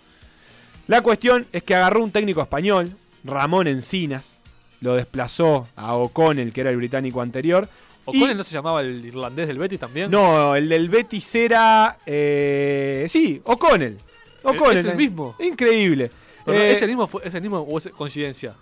La 0.87 1.01
cuestión 1.01 1.47
es 1.51 1.63
que 1.63 1.75
agarró 1.75 2.03
un 2.03 2.11
técnico 2.11 2.41
español, 2.41 2.91
Ramón 3.23 3.67
Encinas, 3.67 4.37
lo 4.81 4.95
desplazó 4.95 5.67
a 5.75 5.95
O'Connell, 5.95 6.51
que 6.53 6.61
era 6.61 6.69
el 6.71 6.77
británico 6.77 7.21
anterior. 7.21 7.67
¿O 8.05 8.11
y- 8.15 8.19
Connell 8.19 8.37
no 8.37 8.43
se 8.43 8.53
llamaba 8.53 8.81
el 8.81 9.05
irlandés 9.05 9.47
del 9.47 9.59
Betis 9.59 9.79
también? 9.79 10.09
No, 10.09 10.55
el 10.55 10.67
del 10.67 10.89
Betis 10.89 11.35
era. 11.35 11.97
eh, 12.05 13.05
sí, 13.07 13.39
O'Connell. 13.45 13.97
O'Connell. 14.43 14.77
¿Es 14.79 14.85
el 14.85 14.97
mismo? 14.97 15.35
Increíble. 15.39 16.09
Eh, 16.47 16.71
¿Es 16.71 16.81
el 16.81 16.87
mismo, 16.89 17.07
es 17.23 17.33
el 17.35 17.41
mismo 17.41 17.59
o 17.59 17.77
es 17.77 17.87
coincidencia? 17.89 18.55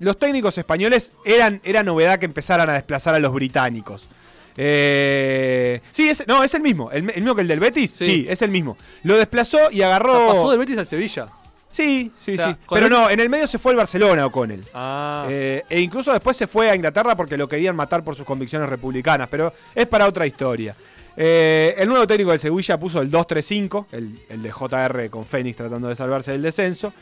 Los 0.00 0.18
técnicos 0.18 0.58
españoles 0.58 1.12
eran 1.24 1.60
era 1.64 1.82
novedad 1.82 2.18
que 2.18 2.26
empezaran 2.26 2.68
a 2.68 2.72
desplazar 2.74 3.14
a 3.14 3.18
los 3.20 3.32
británicos. 3.32 4.08
Eh, 4.56 5.80
sí, 5.90 6.08
es, 6.08 6.26
no, 6.26 6.42
es 6.42 6.52
el 6.54 6.62
mismo. 6.62 6.90
El, 6.90 7.08
el 7.10 7.16
mismo 7.22 7.34
que 7.34 7.42
el 7.42 7.48
del 7.48 7.60
Betis. 7.60 7.92
Sí. 7.92 8.04
Sí. 8.04 8.26
es 8.28 8.42
el 8.42 8.50
mismo. 8.50 8.76
Lo 9.04 9.16
desplazó 9.16 9.70
y 9.70 9.82
agarró. 9.82 10.12
O 10.12 10.18
sea, 10.26 10.34
pasó 10.34 10.50
del 10.50 10.58
Betis 10.58 10.78
al 10.78 10.86
Sevilla. 10.86 11.28
Sí, 11.70 12.10
sí, 12.18 12.32
O 12.32 12.36
sea, 12.36 12.48
sí. 12.50 12.56
Pero 12.68 12.86
el- 12.86 12.92
no, 12.92 13.08
en 13.10 13.20
el 13.20 13.28
medio 13.30 13.46
se 13.46 13.58
fue 13.58 13.72
el 13.72 13.78
Barcelona 13.78 14.26
O'Connell. 14.26 14.64
Ah. 14.74 15.26
Eh, 15.30 15.62
e 15.68 15.80
incluso 15.80 16.12
después 16.12 16.36
se 16.36 16.46
fue 16.48 16.68
a 16.68 16.74
Inglaterra 16.74 17.16
porque 17.16 17.36
lo 17.36 17.48
querían 17.48 17.76
matar 17.76 18.02
por 18.02 18.16
sus 18.16 18.26
convicciones 18.26 18.68
republicanas, 18.68 19.28
pero 19.30 19.52
es 19.74 19.86
para 19.86 20.06
otra 20.06 20.26
historia. 20.26 20.74
Eh, 21.16 21.74
el 21.78 21.88
nuevo 21.88 22.06
técnico 22.06 22.30
del 22.30 22.40
Sevilla 22.40 22.78
puso 22.78 23.00
el 23.00 23.10
2-3-5, 23.10 23.86
el, 23.92 24.18
el 24.28 24.42
de 24.42 24.50
JR 24.50 25.10
con 25.10 25.24
Fénix 25.24 25.56
tratando 25.56 25.88
de 25.88 25.94
salvarse 25.96 26.32
del 26.32 26.42
descenso. 26.42 26.92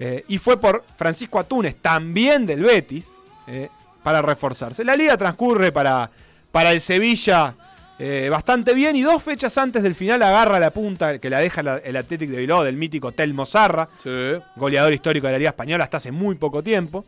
Eh, 0.00 0.24
y 0.28 0.38
fue 0.38 0.60
por 0.60 0.84
Francisco 0.96 1.38
Atunes, 1.38 1.76
también 1.82 2.46
del 2.46 2.62
Betis, 2.62 3.12
eh, 3.46 3.68
para 4.02 4.22
reforzarse. 4.22 4.84
La 4.84 4.94
liga 4.96 5.16
transcurre 5.16 5.72
para, 5.72 6.10
para 6.52 6.72
el 6.72 6.80
Sevilla 6.80 7.54
eh, 8.00 8.28
bastante 8.30 8.74
bien 8.74 8.94
y 8.94 9.02
dos 9.02 9.20
fechas 9.20 9.58
antes 9.58 9.82
del 9.82 9.96
final 9.96 10.22
agarra 10.22 10.60
la 10.60 10.70
punta 10.70 11.18
que 11.18 11.28
la 11.28 11.40
deja 11.40 11.64
la- 11.64 11.78
el 11.78 11.96
Athletic 11.96 12.30
de 12.30 12.36
Bilbao 12.36 12.62
del 12.62 12.76
mítico 12.76 13.10
Telmo 13.10 13.44
Zarra, 13.44 13.88
Sí. 14.00 14.10
goleador 14.54 14.92
histórico 14.94 15.26
de 15.26 15.32
la 15.32 15.38
Liga 15.38 15.50
Española 15.50 15.82
hasta 15.82 15.96
hace 15.96 16.12
muy 16.12 16.36
poco 16.36 16.62
tiempo. 16.62 17.04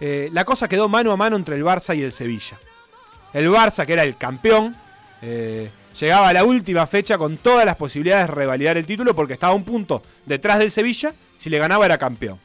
La 0.00 0.44
cosa 0.46 0.66
quedó 0.66 0.88
mano 0.88 1.12
a 1.12 1.16
mano 1.16 1.36
entre 1.36 1.54
el 1.56 1.62
Barça 1.62 1.94
y 1.96 2.02
el 2.02 2.10
Sevilla. 2.12 2.58
El 3.34 3.48
Barça, 3.50 3.84
que 3.86 3.92
era 3.92 4.02
el 4.02 4.16
campeón, 4.16 4.74
llegaba 6.00 6.28
a 6.28 6.32
la 6.32 6.42
última 6.44 6.86
fecha 6.86 7.18
con 7.18 7.36
todas 7.36 7.64
las 7.66 7.76
posibilidades 7.76 8.26
de 8.28 8.34
revalidar 8.34 8.76
el 8.78 8.86
título 8.86 9.14
porque 9.14 9.34
estaba 9.34 9.52
a 9.52 9.56
un 9.56 9.64
punto 9.64 10.02
detrás 10.26 10.58
del 10.58 10.70
Sevilla. 10.70 11.12
Si 11.40 11.48
le 11.48 11.58
ganaba 11.58 11.86
era 11.86 11.96
campeón. 11.96 12.38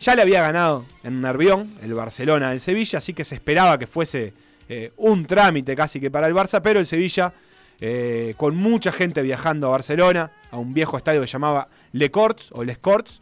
Ya 0.00 0.16
le 0.16 0.22
había 0.22 0.42
ganado 0.42 0.84
en 1.04 1.20
Nervión 1.20 1.76
el 1.82 1.94
Barcelona 1.94 2.50
del 2.50 2.60
Sevilla, 2.60 2.98
así 2.98 3.14
que 3.14 3.22
se 3.22 3.36
esperaba 3.36 3.78
que 3.78 3.86
fuese 3.86 4.32
eh, 4.68 4.90
un 4.96 5.24
trámite 5.24 5.76
casi 5.76 6.00
que 6.00 6.10
para 6.10 6.26
el 6.26 6.34
Barça, 6.34 6.60
pero 6.60 6.80
el 6.80 6.86
Sevilla, 6.86 7.32
eh, 7.80 8.34
con 8.36 8.56
mucha 8.56 8.90
gente 8.90 9.22
viajando 9.22 9.68
a 9.68 9.70
Barcelona, 9.70 10.32
a 10.50 10.56
un 10.56 10.74
viejo 10.74 10.96
estadio 10.96 11.20
que 11.20 11.28
llamaba 11.28 11.68
Le 11.92 12.10
Corts 12.10 12.50
o 12.50 12.64
Les 12.64 12.76
Corts, 12.76 13.20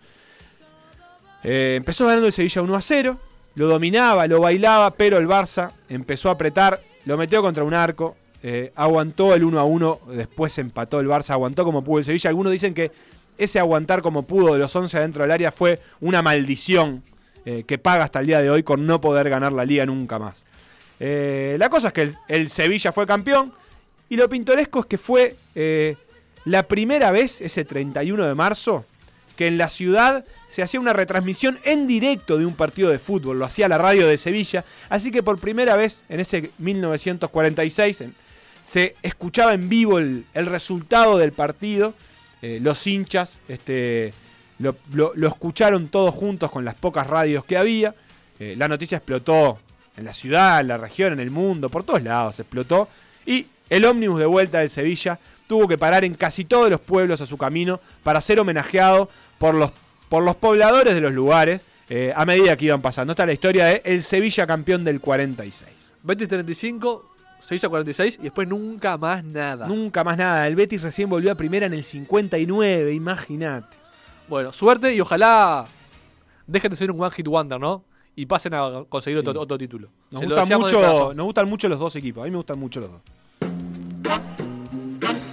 eh, 1.45 1.75
empezó 1.77 2.07
ganando 2.07 2.29
el 2.29 2.33
Sevilla 2.33 2.63
1 2.63 2.75
a 2.75 2.81
0, 2.81 3.21
lo 3.57 3.67
dominaba, 3.69 4.27
lo 4.27 4.41
bailaba, 4.41 4.93
pero 4.93 5.19
el 5.19 5.29
Barça 5.29 5.73
empezó 5.91 6.31
a 6.31 6.33
apretar, 6.33 6.81
lo 7.05 7.19
metió 7.19 7.43
contra 7.43 7.65
un 7.65 7.75
arco, 7.75 8.17
aguantó 8.75 9.35
el 9.35 9.45
1 9.45 9.61
a 9.61 9.65
1, 9.65 10.01
después 10.13 10.57
empató 10.57 11.01
el 11.01 11.07
Barça, 11.07 11.33
aguantó 11.33 11.67
como 11.67 11.85
pudo 11.85 11.99
el 11.99 12.07
Sevilla. 12.07 12.31
Algunos 12.31 12.51
dicen 12.51 12.73
que 12.73 12.91
ese 13.43 13.59
aguantar 13.59 14.03
como 14.03 14.23
pudo 14.27 14.53
de 14.53 14.59
los 14.61 14.75
11 14.75 14.97
adentro 14.99 15.23
del 15.23 15.31
área 15.33 15.51
fue 15.51 15.81
una 16.01 16.23
maldición 16.23 17.03
eh, 17.45 17.65
que 17.67 17.79
paga 17.79 18.05
hasta 18.05 18.21
el 18.21 18.27
día 18.27 18.41
de 18.41 18.51
hoy 18.51 18.63
con 18.63 18.87
no 18.87 19.01
poder 19.01 19.29
ganar 19.31 19.53
la 19.53 19.65
liga 19.65 19.87
nunca 19.87 20.19
más. 20.19 20.45
Eh, 21.01 21.57
la 21.59 21.71
cosa 21.71 21.89
es 21.89 21.93
que 21.95 22.13
el, 22.29 22.51
Sevilla 22.51 22.93
fue 22.93 23.07
campeón 23.07 23.53
y 24.09 24.17
lo 24.17 24.29
pintoresco 24.29 24.81
es 24.81 24.87
que 24.87 24.99
fue 24.99 25.37
eh, 25.55 25.97
la 26.45 26.65
primera 26.65 27.11
vez, 27.11 27.41
ese 27.41 27.65
31 27.65 28.27
de 28.27 28.35
marzo, 28.35 28.85
que 29.37 29.47
en 29.47 29.57
la 29.57 29.71
ciudad 29.71 30.25
se 30.47 30.63
hacía 30.63 30.81
una 30.81 30.93
retransmisión 30.93 31.59
en 31.65 31.87
directo 31.87 32.37
de 32.37 32.45
un 32.45 32.55
partido 32.55 32.91
de 32.91 32.99
fútbol, 32.99 33.39
lo 33.39 33.47
hacía 33.47 33.69
la 33.69 33.79
radio 33.79 34.07
de 34.07 34.19
Sevilla, 34.19 34.65
así 34.91 35.11
que 35.11 35.23
por 35.23 35.39
primera 35.39 35.77
vez 35.77 36.05
en 36.11 36.21
ese 36.21 36.51
1946 36.59 38.01
en- 38.03 38.15
se 38.65 38.95
escuchaba 39.03 39.55
en 39.55 39.69
vivo 39.69 39.99
el 39.99 40.25
resultado 40.35 41.17
del 41.19 41.33
partido, 41.33 41.95
eh, 42.43 42.59
los 42.61 42.87
hinchas 42.87 43.41
este, 43.49 44.13
lo, 44.59 44.77
lo- 44.93 45.15
escucharon 45.29 45.89
todos 45.89 46.15
juntos 46.15 46.51
con 46.51 46.65
las 46.65 46.75
pocas 46.75 47.07
radios 47.07 47.45
que 47.45 47.57
había, 47.57 47.95
Eh, 48.43 48.55
la 48.57 48.69
noticia 48.69 48.97
explotó 48.97 49.59
en 49.99 50.05
la 50.07 50.15
ciudad, 50.15 50.61
en 50.61 50.69
la 50.69 50.79
región, 50.79 51.13
en 51.13 51.21
el 51.21 51.31
mundo, 51.31 51.69
por 51.69 51.85
todos 51.85 52.03
lados 52.03 52.41
explotó, 52.41 52.89
y 53.27 53.47
el 53.69 53.85
ómnibus 53.85 54.19
de 54.19 54.25
vuelta 54.25 54.61
del 54.61 54.71
Sevilla 54.71 55.19
tuvo 55.47 55.69
que 55.69 55.77
parar 55.77 56.05
en 56.07 56.15
casi 56.15 56.47
todos 56.47 56.71
los 56.71 56.81
pueblos 56.81 57.21
a 57.21 57.27
su 57.27 57.37
camino 57.37 57.81
para 58.03 58.21
ser 58.23 58.41
homenajeado 58.41 59.11
por 59.39 59.55
los, 59.55 59.73
por 60.09 60.23
los 60.23 60.37
pobladores 60.37 60.95
de 60.95 61.01
los 61.03 61.13
lugares 61.13 61.61
eh, 61.91 62.13
a 62.17 62.25
medida 62.25 62.57
que 62.57 62.65
iban 62.67 62.81
pasando. 62.81 63.13
Esta 63.13 63.25
es 63.25 63.27
la 63.27 63.33
historia 63.35 63.65
de 63.67 63.83
el 63.85 64.03
Sevilla 64.03 64.47
campeón 64.47 64.85
del 64.85 65.01
46. 65.01 65.69
20-35, 66.07 67.03
Sevilla 67.41 67.69
46 67.69 68.19
y 68.21 68.23
después 68.25 68.47
nunca 68.49 68.97
más 68.97 69.25
nada. 69.25 69.67
Nunca 69.67 70.05
más 70.05 70.17
nada. 70.17 70.47
El 70.47 70.55
Betis 70.57 70.83
recién 70.83 71.09
volvió 71.09 71.33
a 71.33 71.35
primera 71.35 71.67
en 71.67 71.75
el 71.75 71.83
59, 71.83 72.93
imagínate. 72.93 73.77
Bueno, 74.29 74.53
suerte 74.53 74.95
y 74.95 75.01
ojalá 75.01 75.65
dejen 76.47 76.71
de 76.71 76.77
ser 76.77 76.91
un 76.91 77.01
One 77.01 77.11
Hit 77.11 77.27
Wonder, 77.27 77.59
¿no? 77.59 77.83
Y 78.15 78.27
pasen 78.27 78.55
a 78.55 78.85
conseguir 78.89 79.21
Sí. 79.21 79.27
otro, 79.27 79.41
otro 79.41 79.59
título. 79.59 79.89
Nos, 80.11 80.21
Se 80.21 80.27
de 80.27 80.57
mucho, 80.57 81.15
nos 81.15 81.25
gustan 81.25 81.49
mucho 81.49 81.69
los 81.69 81.79
dos 81.79 81.97
equipos. 81.97 82.23
A 82.23 82.25
mí 82.27 82.31
me 82.31 82.37
gustan 82.37 82.59
mucho 82.59 82.81
los 82.81 82.91
dos. 82.91 83.01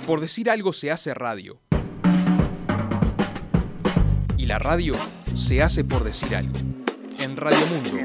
Por 0.05 0.21
decir 0.21 0.49
algo 0.49 0.71
se 0.71 0.89
hace 0.89 1.13
radio. 1.13 1.57
Y 4.37 4.45
la 4.45 4.57
radio 4.57 4.93
se 5.35 5.61
hace 5.61 5.83
por 5.83 6.03
decir 6.03 6.33
algo. 6.35 6.53
En 7.19 7.35
Radio 7.35 7.67
Mundo, 7.67 7.97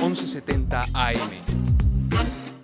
1170 0.00 0.84
AM. 0.94 1.71